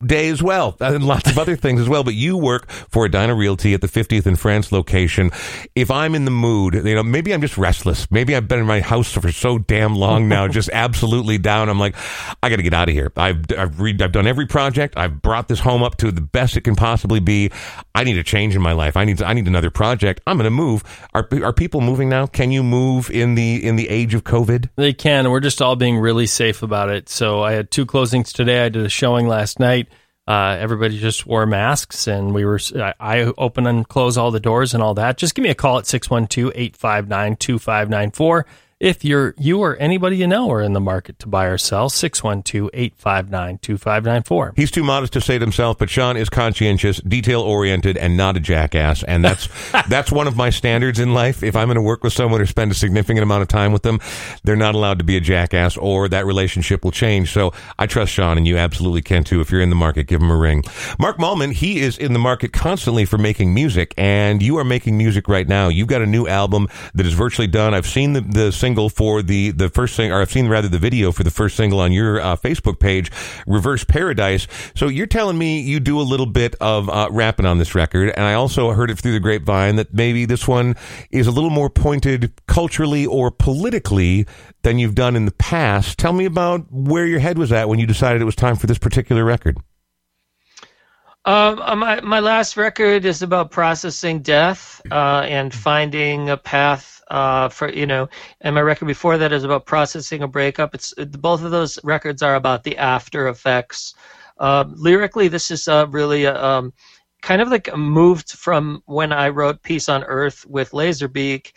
[0.06, 3.36] day as well and lots of other things as well but you work for Edina
[3.36, 5.32] Realty at the 50th and France location.
[5.76, 8.10] If I'm in the mood you know maybe I'm just restless.
[8.12, 11.70] Maybe I've been in my house for so damn long now just absolutely down.
[11.70, 11.96] I'm like
[12.42, 13.12] I got to get out of here.
[13.16, 14.96] I've I've, read, I've done every project.
[14.98, 17.52] I've brought this home up to the best it can possibly be.
[17.94, 18.98] I need a change in my life.
[18.98, 20.22] I need I need another project.
[20.28, 20.84] I'm going to move.
[21.14, 22.26] Are are people moving now?
[22.26, 24.70] Can you move in the in the age of covid?
[24.76, 25.30] They can.
[25.30, 27.10] We're just all being really safe about it.
[27.10, 28.66] So I had two closings today.
[28.66, 29.88] I did a showing last night.
[30.28, 32.60] Uh, everybody just wore masks, and we were.
[32.76, 35.18] I, I open and close all the doors and all that.
[35.18, 38.44] Just give me a call at 612-859-2594.
[38.82, 41.88] If you're you or anybody you know are in the market to buy or sell,
[41.88, 44.52] 612-859-2594.
[44.58, 48.36] He's too modest to say it himself, but Sean is conscientious, detail oriented, and not
[48.36, 49.02] a jackass.
[49.04, 49.48] And that's
[49.88, 51.42] that's one of my standards in life.
[51.42, 53.84] If I'm going to work with someone or spend a significant amount of time with
[53.84, 54.02] them,
[54.44, 57.32] they're not allowed to be a jackass, or that relationship will change.
[57.32, 59.40] So I trust Sean, and you absolutely can too.
[59.40, 60.66] If you're in the market, give him a ring.
[61.00, 64.98] Mark Mallman, he is in the market constantly for making music, and you are making
[64.98, 65.70] music right now.
[65.70, 67.74] You've got a new album that is virtually done.
[67.74, 70.80] I've seen the, the single for the the first thing, or I've seen rather the
[70.80, 73.12] video for the first single on your uh, Facebook page,
[73.46, 74.48] Reverse Paradise.
[74.76, 78.12] So you're telling me you do a little bit of uh, rapping on this record,
[78.18, 80.76] and I also heard it through the grapevine that maybe this one
[81.12, 84.26] is a little more pointed culturally or politically
[84.64, 86.00] than you've done in the past.
[86.00, 88.66] Tell me about where your head was at when you decided it was time for
[88.66, 89.58] this particular record.
[91.26, 96.95] Um, uh, my my last record is about processing death uh, and finding a path
[97.10, 98.10] uh, for you know,
[98.42, 100.74] and my record before that is about processing a breakup.
[100.76, 103.94] It's it, both of those records are about the after effects.
[104.38, 106.74] Uh, lyrically, this is uh, really a, um,
[107.22, 111.54] kind of like moved from when I wrote "Peace on Earth" with Laserbeak,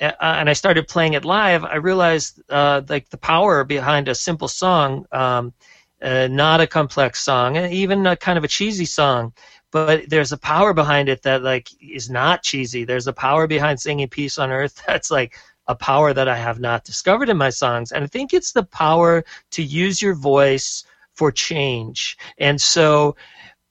[0.00, 1.64] uh, and I started playing it live.
[1.64, 5.06] I realized uh, like the power behind a simple song.
[5.12, 5.52] Um,
[6.02, 9.34] uh, not a complex song, and even a kind of a cheesy song.
[9.72, 12.84] But there's a power behind it that like is not cheesy.
[12.84, 16.58] There's a power behind singing "Peace on Earth" that's like a power that I have
[16.58, 20.84] not discovered in my songs, and I think it's the power to use your voice
[21.14, 22.16] for change.
[22.38, 23.16] And so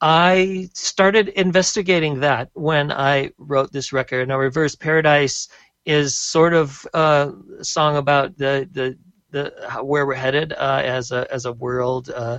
[0.00, 4.28] I started investigating that when I wrote this record.
[4.28, 5.48] Now, Reverse Paradise
[5.84, 7.32] is sort of a
[7.62, 8.98] song about the the
[9.30, 12.38] the where we're headed uh, as a as a world uh,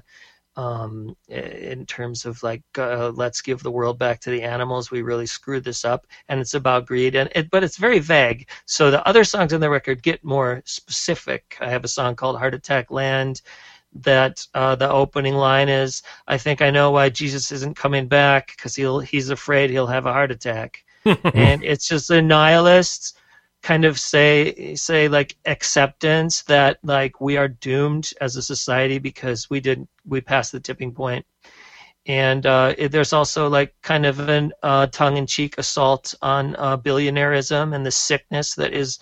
[0.62, 4.91] um, in terms of like uh, let's give the world back to the animals.
[4.91, 8.47] We really screwed this up, and it's about greed, and it, but it's very vague.
[8.66, 11.57] So the other songs in the record get more specific.
[11.59, 13.41] I have a song called Heart Attack Land.
[13.93, 18.53] That uh, the opening line is, "I think I know why Jesus isn't coming back
[18.55, 23.18] because he'll he's afraid he'll have a heart attack," and it's just a nihilist
[23.62, 29.49] kind of say say like acceptance that like we are doomed as a society because
[29.49, 31.26] we did we passed the tipping point.
[32.07, 37.76] And uh, it, there's also like kind of an uh, tongue-in-cheek assault on uh, billionaireism
[37.76, 38.97] and the sickness that is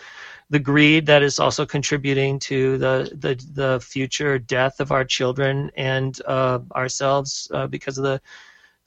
[0.49, 5.71] the greed that is also contributing to the the, the future death of our children
[5.77, 8.21] and uh, ourselves uh, because of the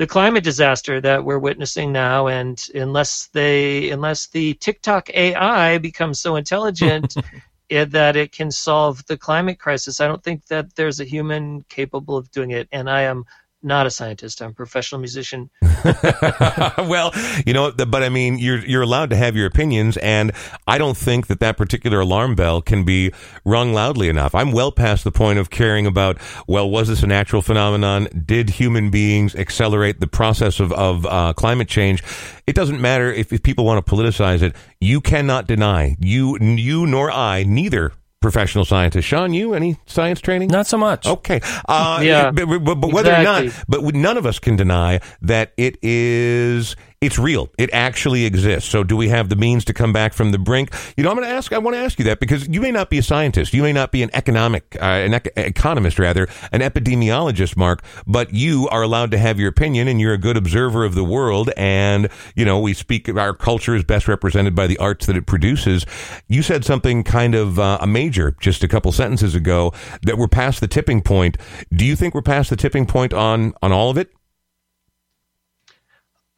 [0.02, 6.18] the climate disaster that we're witnessing now and unless they unless the TikTok AI becomes
[6.18, 7.14] so intelligent
[7.70, 12.16] that it can solve the climate crisis I don't think that there's a human capable
[12.16, 12.66] of doing it.
[12.72, 13.26] And I am
[13.62, 15.50] not a scientist I'm a professional musician
[16.78, 17.12] well,
[17.44, 20.32] you know, but I mean, you're you're allowed to have your opinions, and
[20.66, 23.12] I don't think that that particular alarm bell can be
[23.44, 24.34] rung loudly enough.
[24.34, 26.18] I'm well past the point of caring about.
[26.46, 28.08] Well, was this a natural phenomenon?
[28.24, 32.02] Did human beings accelerate the process of of uh, climate change?
[32.46, 34.54] It doesn't matter if, if people want to politicize it.
[34.80, 37.92] You cannot deny you you nor I neither
[38.22, 39.06] professional scientist.
[39.06, 40.48] Sean, you any science training?
[40.48, 41.06] Not so much.
[41.06, 41.40] Okay.
[41.68, 45.52] Uh, Yeah, But, but, but whether or not, but none of us can deny that
[45.56, 46.74] it is.
[47.02, 47.50] It's real.
[47.58, 48.70] It actually exists.
[48.70, 50.72] So, do we have the means to come back from the brink?
[50.96, 51.52] You know, I'm going to ask.
[51.52, 53.52] I want to ask you that because you may not be a scientist.
[53.52, 57.82] You may not be an economic, uh, an ec- economist rather, an epidemiologist, Mark.
[58.06, 61.02] But you are allowed to have your opinion, and you're a good observer of the
[61.02, 61.50] world.
[61.56, 63.08] And you know, we speak.
[63.08, 65.84] Our culture is best represented by the arts that it produces.
[66.28, 69.72] You said something kind of uh, a major just a couple sentences ago
[70.02, 71.36] that we're past the tipping point.
[71.72, 74.12] Do you think we're past the tipping point on on all of it?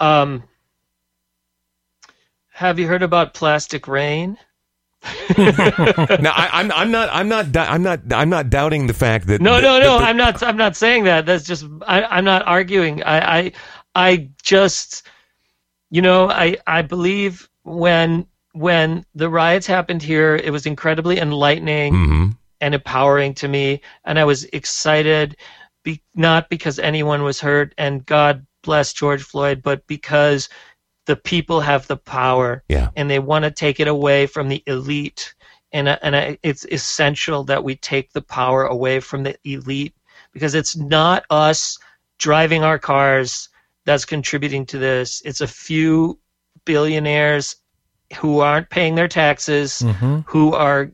[0.00, 0.42] um
[2.55, 4.38] have you heard about plastic rain
[5.38, 9.40] now I, I'm I'm not I'm not I'm not I'm not doubting the fact that
[9.42, 9.98] No, that- no, no.
[9.98, 10.42] that I'm not.
[10.42, 11.26] I'm not saying that.
[11.26, 11.66] That's just.
[11.86, 13.02] I, I'm not arguing.
[13.02, 13.52] I, I,
[13.94, 15.07] I just,
[15.90, 21.92] you know, I, I believe when when the riots happened here, it was incredibly enlightening
[21.92, 22.36] Mhm.
[22.62, 25.36] and empowering to me, and I was excited,
[25.82, 30.48] be, not because anyone was hurt, and God bless George Floyd, but because
[31.07, 32.90] the people have the power Yeah.
[32.96, 35.34] and they want to take it away from the elite.
[35.72, 39.94] And, uh, and it's essential that we take the power away from the elite
[40.32, 41.78] because it's not us
[42.18, 43.48] driving our cars
[43.84, 45.20] that's contributing to this.
[45.24, 46.18] It's a few
[46.64, 47.57] billionaires
[48.16, 50.90] who aren't paying their taxes, hmm who are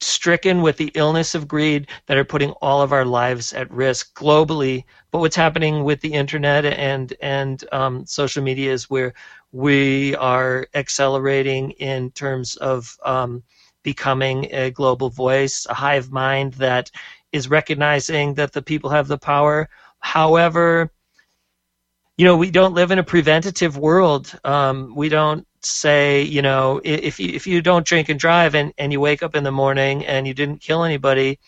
[0.00, 4.14] stricken with the illness of greed that are putting all of our lives at risk
[4.14, 4.84] globally.
[5.10, 9.14] But what's happening with the internet and and um, social media is where
[9.52, 13.42] we are accelerating in terms of um,
[13.82, 16.90] becoming a global voice, a hive mind that
[17.32, 19.68] is recognizing that the people have the power.
[20.00, 20.90] However,
[22.16, 24.38] you know, we don't live in a preventative world.
[24.44, 28.72] Um, we don't say, you know, if you, if you don't drink and drive and,
[28.78, 31.38] and you wake up in the morning and you didn't kill anybody,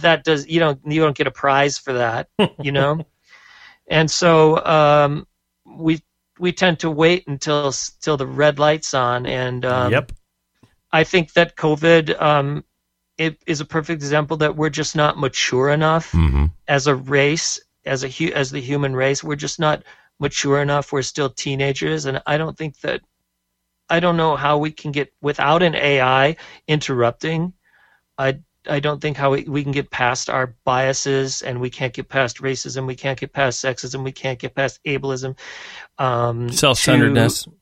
[0.00, 2.28] that does you don't you don't get a prize for that,
[2.60, 3.02] you know.
[3.88, 5.26] and so um,
[5.66, 6.00] we
[6.38, 10.12] we tend to wait until till the red lights on, and um, yep.
[10.92, 12.64] I think that COVID um,
[13.16, 17.60] it is a perfect example that we're just not mature enough hmm as a race,
[17.86, 19.24] as a hu- as the human race.
[19.24, 19.82] We're just not
[20.18, 20.92] mature enough.
[20.92, 23.00] We're still teenagers, and I don't think that
[23.90, 26.36] I don't know how we can get without an AI
[26.66, 27.52] interrupting.
[28.16, 31.94] I I don't think how we, we can get past our biases, and we can't
[31.94, 32.86] get past racism.
[32.86, 34.04] We can't get past sexism.
[34.04, 35.38] We can't get past ableism.
[35.98, 37.44] Um, Self-centeredness.
[37.44, 37.52] to-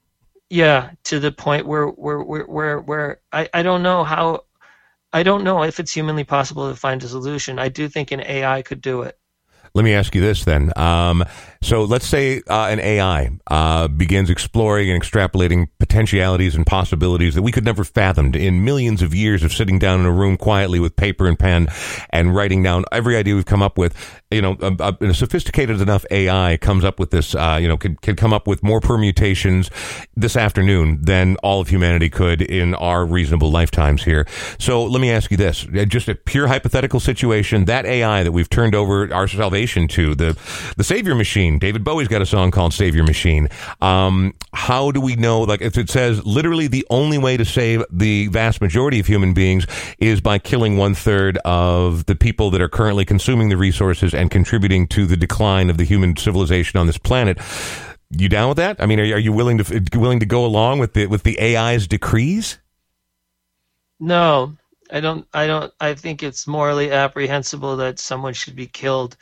[0.49, 4.45] yeah, to the point where where where where, where I, I don't know how
[5.13, 7.59] I don't know if it's humanly possible to find a solution.
[7.59, 9.19] I do think an AI could do it.
[9.75, 10.73] Let me ask you this then.
[10.77, 11.25] Um,
[11.67, 17.43] so let's say uh, an AI uh, begins exploring and extrapolating potentialities and possibilities that
[17.43, 20.79] we could never fathomed in millions of years of sitting down in a room quietly
[20.79, 21.67] with paper and pen
[22.11, 24.23] and writing down every idea we've come up with.
[24.31, 27.35] You know, a, a, a sophisticated enough AI comes up with this.
[27.35, 29.69] Uh, you know, could could come up with more permutations
[30.17, 34.25] this afternoon than all of humanity could in our reasonable lifetimes here.
[34.59, 37.65] So let me ask you this: Uh, just a pure hypothetical situation.
[37.65, 40.39] That AI that we've turned over our salvation to, the
[40.77, 41.56] the Savior Machine.
[41.59, 43.49] David Bowie's got a song called Savior Machine.
[43.81, 45.43] Um, how do we know?
[45.43, 49.35] Like, if it says literally the only way to save the vast majority of human
[49.35, 49.67] beings
[49.99, 54.31] is by killing one third of the people that are currently consuming the resources and
[54.31, 57.39] contributing to the decline of the human civilization on this planet.
[58.11, 58.77] You down with that?
[58.81, 61.41] I mean, are, are you willing to willing to go along with the with the
[61.41, 62.59] AI's decrees?
[63.99, 64.57] No,
[64.91, 65.27] I don't.
[65.33, 65.73] I don't.
[65.81, 69.17] I think it's morally apprehensible that someone should be killed.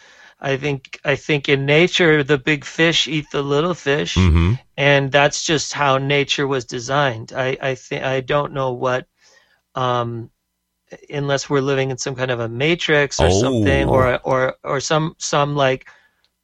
[0.44, 1.00] I think.
[1.04, 4.54] I think in nature, the big fish eat the little fish, Mm-hmm.
[4.76, 7.32] and that's just how nature was designed.
[7.34, 7.58] I.
[7.62, 8.04] I think.
[8.04, 9.06] I don't know what.
[9.74, 10.30] Um,
[11.10, 13.30] unless we're living in some kind of a matrix or Oh.
[13.30, 15.86] something, or or or some some like,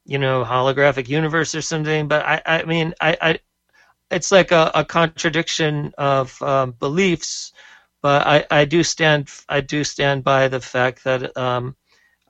[0.07, 2.09] you know, holographic universe or something.
[2.09, 2.43] But I.
[2.47, 3.17] I mean, I.
[3.23, 3.39] I
[4.11, 7.53] it's like a, a contradiction of um, beliefs
[8.03, 11.77] but I, I do stand I do stand by the fact that um,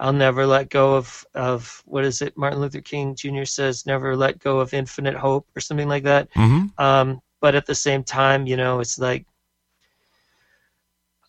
[0.01, 3.45] I'll never let go of of what is it Martin Luther King Jr.
[3.45, 6.33] says never let go of infinite hope or something like that.
[6.33, 6.83] Mm-hmm.
[6.83, 9.27] Um, but at the same time, you know, it's like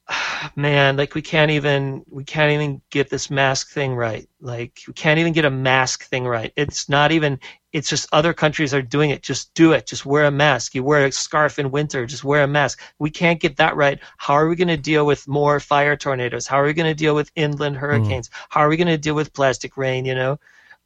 [0.55, 4.27] man, like we can't even we can't even get this mask thing right.
[4.39, 6.51] Like we can't even get a mask thing right.
[6.55, 7.39] It's not even
[7.71, 9.23] it's just other countries are doing it.
[9.23, 9.87] Just do it.
[9.87, 10.75] Just wear a mask.
[10.75, 12.05] You wear a scarf in winter.
[12.05, 12.81] Just wear a mask.
[12.99, 13.99] We can't get that right.
[14.17, 16.47] How are we going to deal with more fire tornadoes?
[16.47, 17.79] How are we going to deal with inland mm.
[17.79, 18.29] hurricanes?
[18.49, 20.05] How are we going to deal with plastic rain?
[20.05, 20.39] You know,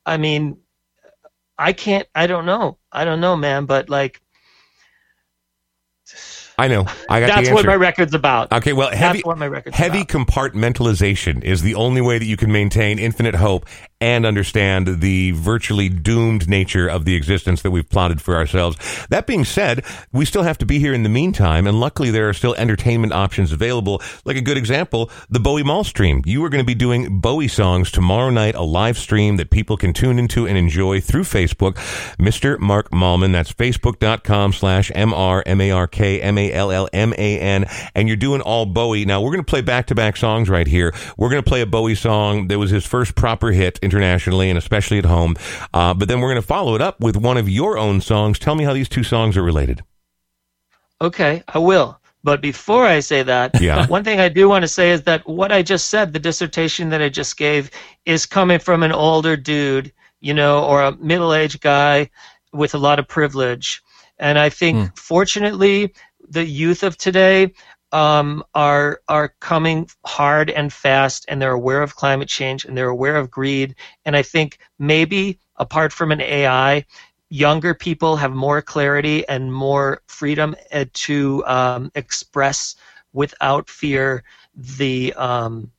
[0.06, 0.58] I mean,
[1.58, 2.08] I can't.
[2.14, 2.78] I don't know.
[2.92, 3.66] I don't know, man.
[3.66, 4.22] But like,
[6.58, 6.86] I know.
[7.10, 8.52] I got that's what my record's about.
[8.52, 10.28] Okay, well, heavy, that's what my record's heavy about.
[10.28, 13.66] compartmentalization is the only way that you can maintain infinite hope
[14.02, 18.76] and understand the virtually doomed nature of the existence that we've plotted for ourselves.
[19.10, 22.28] That being said, we still have to be here in the meantime, and luckily there
[22.28, 24.02] are still entertainment options available.
[24.26, 26.22] Like a good example, the Bowie Mall stream.
[26.26, 29.78] You are going to be doing Bowie songs tomorrow night, a live stream that people
[29.78, 31.76] can tune into and enjoy through Facebook.
[32.18, 32.60] Mr.
[32.60, 37.66] Mark Mallman, that's facebook.com slash M-R-M-A-R-K-M-A-L-L-M-A-N,
[37.96, 39.06] and you're doing all Bowie.
[39.06, 40.94] Now, we're going to play back-to-back songs right here.
[41.18, 44.58] We're going to play a Bowie song that was his first proper hit internationally and
[44.58, 45.36] especially at home.
[45.74, 48.38] Uh, but then we're going to follow it up with one of your own songs.
[48.40, 49.84] Tell me how these two songs are related.
[51.02, 52.00] Okay, I will.
[52.24, 53.86] But before I say that, Yeah.
[53.88, 56.90] one thing I do want to say is that what I just said, the dissertation
[56.90, 57.70] that I just gave,
[58.06, 62.10] is coming from an older dude, you know, or a middle aged guy
[62.52, 63.82] with a lot of privilege.
[64.18, 65.94] And I think, fortunately,
[66.28, 67.54] the youth of today
[67.96, 72.90] um, are are coming hard and fast, and they're aware of climate change and they're
[72.90, 73.74] aware of greed.
[74.04, 76.86] And I think maybe apart from an AI,
[77.30, 82.76] younger people have more clarity and more freedom uh, to um, express
[83.14, 84.26] without fear
[84.56, 85.72] the um,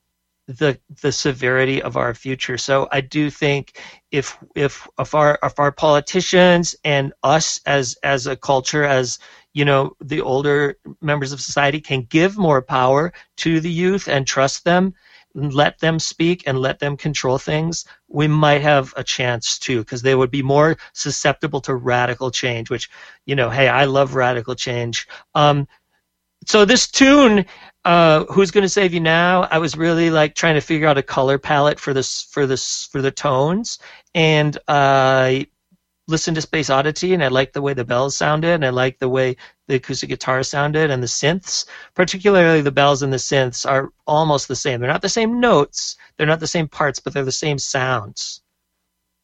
[0.49, 2.57] the the severity of our future.
[2.57, 3.79] So I do think
[4.11, 9.19] if if if our if our politicians and us as as a culture as
[9.57, 14.27] you know the older members of society can give more power to the youth and
[14.27, 14.93] trust them
[15.35, 19.79] and let them speak and let them control things we might have a chance too
[19.79, 22.91] because they would be more susceptible to radical change which
[23.25, 25.67] you know hey i love radical change um,
[26.45, 27.47] so this tune
[27.85, 30.99] uh, "Who's Going to Save You Now?" I was really like trying to figure out
[30.99, 33.79] a color palette for this for this for the tones,
[34.15, 35.47] and I
[36.09, 39.01] listened to Space Oddity, and I liked the way the bells sounded, and I liked
[39.01, 39.37] the way
[39.69, 44.49] the acoustic guitar sounded, and the synths, particularly the bells and the synths, are almost
[44.49, 44.81] the same.
[44.81, 48.43] They're not the same notes, they're not the same parts, but they're the same sounds.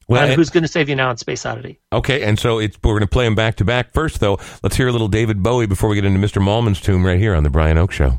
[0.09, 1.81] Well, and Who's Going to Save You Now in Space Oddity?
[1.93, 3.93] okay, and so it's, we're going to play them back to back.
[3.93, 6.43] First, though, let's hear a little David Bowie before we get into Mr.
[6.43, 8.19] Mallman's tomb right here on the Brian Oake Show.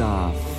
[0.00, 0.49] Off.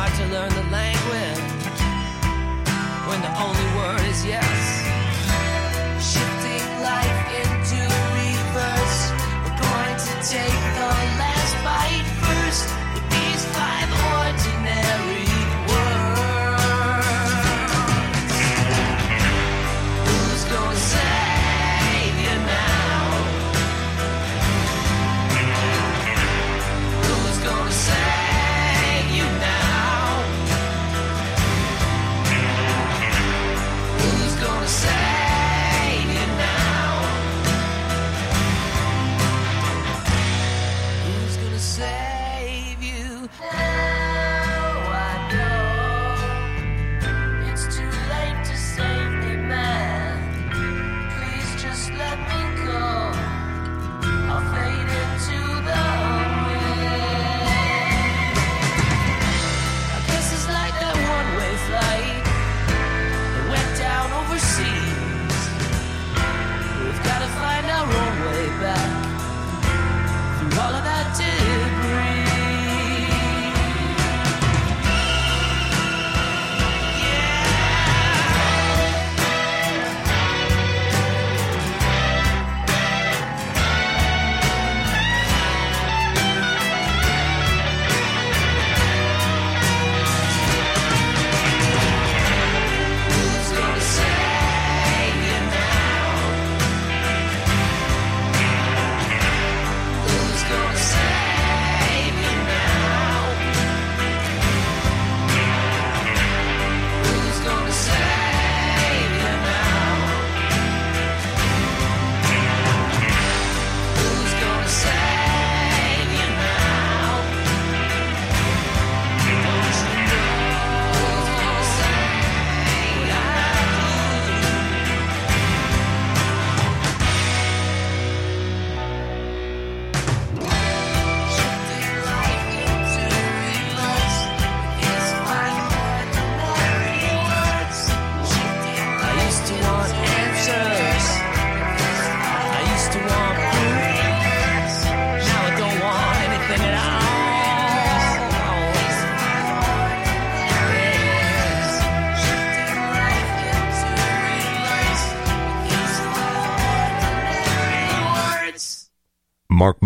[0.00, 1.80] Hard to learn the language
[3.08, 4.57] when the only word is yes.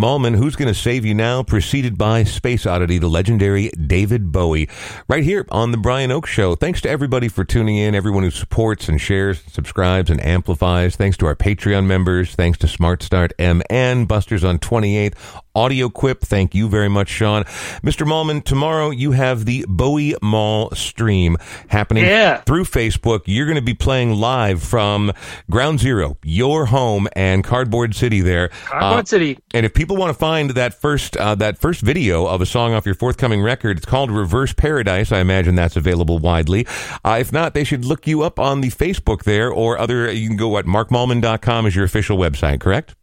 [0.02, 4.68] Mallman, Who's Going to Save You Now, preceded by Space Oddity, the legendary David Bowie,
[5.06, 6.56] right here on The Brian Oake Show.
[6.56, 10.96] Thanks to everybody for tuning in, everyone who supports and shares, subscribes, and amplifies.
[10.96, 12.34] Thanks to our Patreon members.
[12.34, 15.14] Thanks to Smart Start MN, Busters on 28th,
[15.54, 16.22] Audio Quip.
[16.22, 17.44] Thank you very much, Sean.
[17.84, 18.04] Mr.
[18.04, 21.36] Mallman, tomorrow you have the Bowie Mall stream
[21.68, 22.38] happening Yeah.
[22.38, 23.20] through Facebook.
[23.26, 25.12] You're going to be playing live from
[25.48, 28.48] Ground Zero, your home, and Cardboard City there.
[28.64, 29.38] Cardboard Uh, City.
[29.54, 32.74] and if people want to find that first uh, that first video of a song
[32.74, 35.12] off your forthcoming record, it's called Reverse Paradise.
[35.12, 36.66] I imagine that's available widely.
[37.04, 40.10] Uh, if not, they should look you up on the Facebook there or other.
[40.10, 42.94] You can go at markmallman.com is your official website, correct?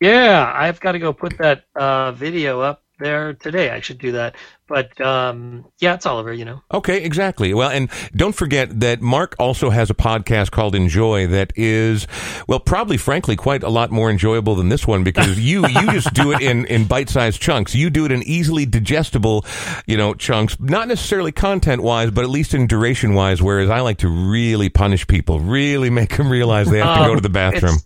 [0.00, 3.70] Yeah, I've got to go put that uh, video up there today.
[3.70, 4.34] I should do that.
[4.68, 6.32] But um, yeah, it's Oliver.
[6.32, 6.62] You know.
[6.72, 7.54] Okay, exactly.
[7.54, 12.08] Well, and don't forget that Mark also has a podcast called Enjoy that is,
[12.48, 16.12] well, probably, frankly, quite a lot more enjoyable than this one because you you just
[16.14, 17.74] do it in in bite sized chunks.
[17.74, 19.44] You do it in easily digestible,
[19.86, 20.58] you know, chunks.
[20.58, 23.40] Not necessarily content wise, but at least in duration wise.
[23.40, 27.10] Whereas I like to really punish people, really make them realize they have to go
[27.10, 27.76] Um, to the bathroom.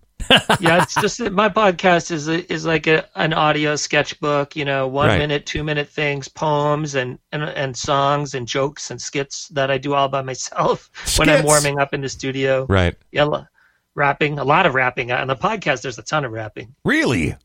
[0.60, 4.56] Yeah, it's just that my podcast is is like a, an audio sketchbook.
[4.56, 5.18] You know, one Right.
[5.18, 9.78] minute, two minute things, poems, and, and and songs and jokes and skits that I
[9.78, 12.66] do all by myself when I'm warming up in the studio.
[12.68, 12.94] Right.
[13.12, 13.28] Yeah,
[13.94, 15.82] rapping, a lot of rapping on the podcast.
[15.82, 16.74] There's a ton of rapping.
[16.84, 17.36] Really,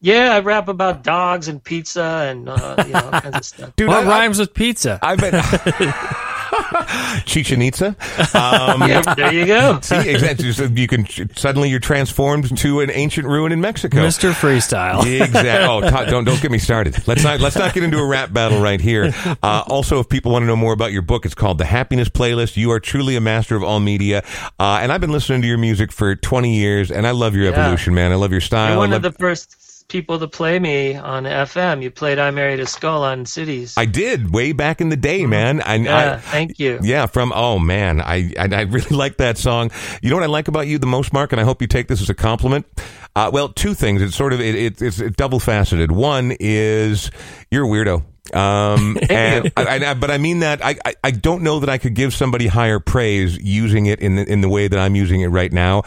[0.00, 3.76] Yeah, I rap about dogs and pizza and uh, you know all kinds of stuff.
[3.76, 3.88] dude.
[3.88, 4.98] What I, rhymes with pizza?
[5.02, 5.34] I, I bet.
[7.24, 7.88] Chichen Itza.
[8.34, 9.80] Um, Yeah, there you go.
[9.80, 10.52] See, exactly.
[10.52, 13.98] So you can suddenly you're transformed to an ancient ruin in Mexico.
[13.98, 14.32] Mr.
[14.32, 15.04] Freestyle.
[15.04, 15.50] Exactly.
[15.66, 17.06] Oh, Todd, don't don't get me started.
[17.06, 19.12] Let's not let's not get into a rap battle right here.
[19.42, 22.08] Uh, also, if people want to know more about your book, it's called The Happiness
[22.08, 22.56] Playlist.
[22.56, 24.22] You are truly a master of all media,
[24.58, 27.44] uh, and I've been listening to your music for 20 years, and I love your
[27.50, 27.60] Yeah.
[27.60, 28.12] evolution, man.
[28.12, 28.70] I love your style.
[28.70, 29.56] You're one love- of the first
[29.94, 31.80] people to play me on FM.
[31.80, 33.74] You played "I Married a Skull" on Cities.
[33.76, 35.60] I did way back in the day, man.
[35.62, 36.80] I, yeah, I, thank you.
[36.82, 39.70] Yeah, from oh man, I, I I really like that song.
[40.02, 41.86] You know what I like about you the most, Mark, and I hope you take
[41.86, 42.66] this as a compliment.
[43.14, 44.02] Uh, well, two things.
[44.02, 45.92] It's sort of it, it, it's double faceted.
[45.92, 47.12] One is
[47.52, 48.02] you're a weirdo.
[48.32, 51.76] Um, and I, I, but I mean that I, I, I don't know that I
[51.76, 55.20] could give somebody higher praise using it in the, in the way that I'm using
[55.20, 55.82] it right now,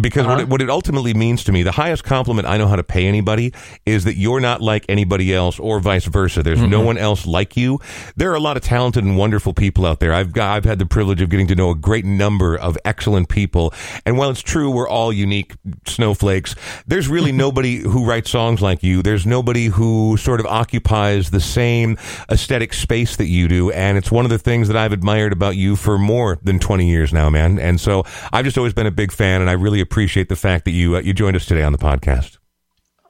[0.00, 2.76] because what, it, what it ultimately means to me, the highest compliment I know how
[2.76, 3.52] to pay anybody
[3.86, 6.42] is that you're not like anybody else, or vice versa.
[6.42, 7.80] There's no one else like you.
[8.14, 10.12] There are a lot of talented and wonderful people out there.
[10.12, 13.28] I've got I've had the privilege of getting to know a great number of excellent
[13.28, 13.74] people,
[14.06, 15.54] and while it's true we're all unique
[15.86, 16.54] snowflakes,
[16.86, 19.02] there's really nobody who writes songs like you.
[19.02, 21.79] There's nobody who sort of occupies the same
[22.30, 25.56] aesthetic space that you do, and it's one of the things that I've admired about
[25.56, 27.58] you for more than 20 years now, man.
[27.58, 30.64] And so I've just always been a big fan, and I really appreciate the fact
[30.64, 32.39] that you uh, you joined us today on the podcast.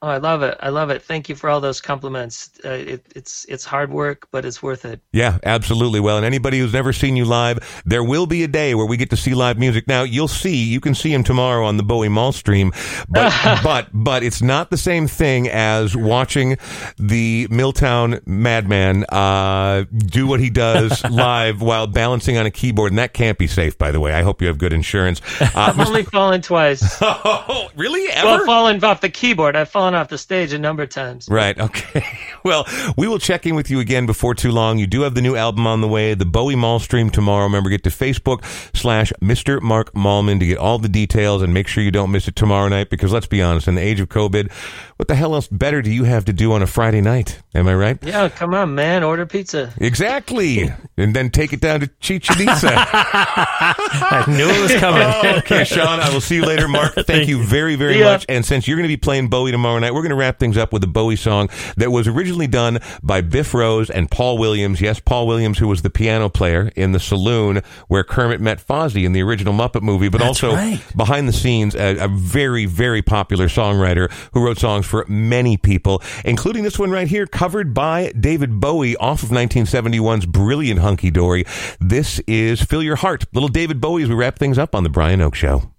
[0.03, 0.57] Oh, I love it.
[0.59, 1.03] I love it.
[1.03, 2.49] Thank you for all those compliments.
[2.65, 4.99] Uh, it, it's it's hard work, but it's worth it.
[5.11, 5.99] Yeah, absolutely.
[5.99, 8.97] Well, and anybody who's never seen you live, there will be a day where we
[8.97, 9.87] get to see live music.
[9.87, 12.71] Now, you'll see, you can see him tomorrow on the Bowie Mall stream,
[13.09, 13.31] but
[13.63, 16.57] but but it's not the same thing as watching
[16.97, 22.97] the Milltown Madman uh, do what he does live while balancing on a keyboard, and
[22.97, 23.77] that can't be safe.
[23.77, 25.21] By the way, I hope you have good insurance.
[25.39, 26.97] Uh, I've only fallen twice.
[27.01, 28.11] oh, really?
[28.11, 28.25] Ever?
[28.25, 29.55] well, fallen off the keyboard.
[29.55, 31.27] I've fallen off the stage a number of times.
[31.29, 31.57] Right.
[31.59, 32.05] Okay.
[32.43, 32.65] Well,
[32.97, 34.79] we will check in with you again before too long.
[34.79, 37.43] You do have the new album on the way, the Bowie Mall stream tomorrow.
[37.43, 38.43] Remember, get to Facebook
[38.75, 39.61] slash Mr.
[39.61, 42.67] Mark Mallman to get all the details and make sure you don't miss it tomorrow
[42.67, 44.51] night because let's be honest, in the age of COVID,
[44.95, 47.39] what the hell else better do you have to do on a Friday night?
[47.53, 47.99] Am I right?
[48.01, 49.03] Yeah, come on, man.
[49.03, 49.71] Order pizza.
[49.77, 50.73] Exactly.
[50.97, 52.69] And then take it down to Chichen Itza.
[52.75, 55.37] I knew it was coming.
[55.39, 56.67] okay, Sean, I will see you later.
[56.67, 58.05] Mark, thank you very, very Yeah.
[58.05, 58.25] much.
[58.27, 60.57] And since you're going to be playing Bowie tomorrow night, we're going to wrap things
[60.57, 64.79] up with a Bowie song that was originally done by Biff Rose and Paul Williams.
[64.81, 69.05] Yes, Paul Williams, who was the piano player in the saloon where Kermit met Fozzie
[69.05, 70.81] in the original Muppet movie, but That's also right.
[70.95, 76.01] behind the scenes, a, a very, very popular songwriter who wrote songs for many people,
[76.25, 81.45] including this one right here, covered by David Bowie off of 1971's brilliant Hunky Dory.
[81.79, 83.25] This is Fill Your Heart.
[83.33, 85.71] Little David Bowie as we wrap things up on The Brian Oake Show.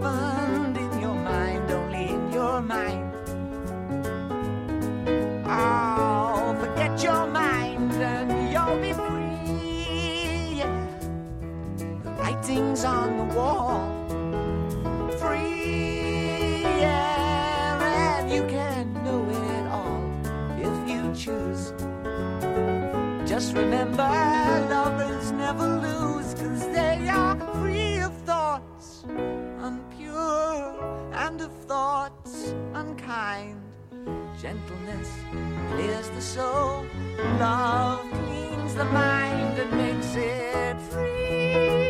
[0.00, 3.12] Happened in your mind, only in your mind.
[5.46, 10.58] Oh, forget your mind and you'll be free.
[10.58, 10.86] Yeah.
[12.02, 13.88] The writing's on the wall.
[15.18, 20.02] Free, yeah, and you can know it all
[20.58, 21.72] if you choose.
[23.28, 24.08] Just remember,
[24.68, 29.04] lovers never lose, cause they are free of thoughts
[31.12, 33.60] and of thoughts unkind.
[34.40, 35.10] Gentleness
[35.70, 36.86] clears the soul,
[37.38, 41.81] love cleans the mind and makes it free.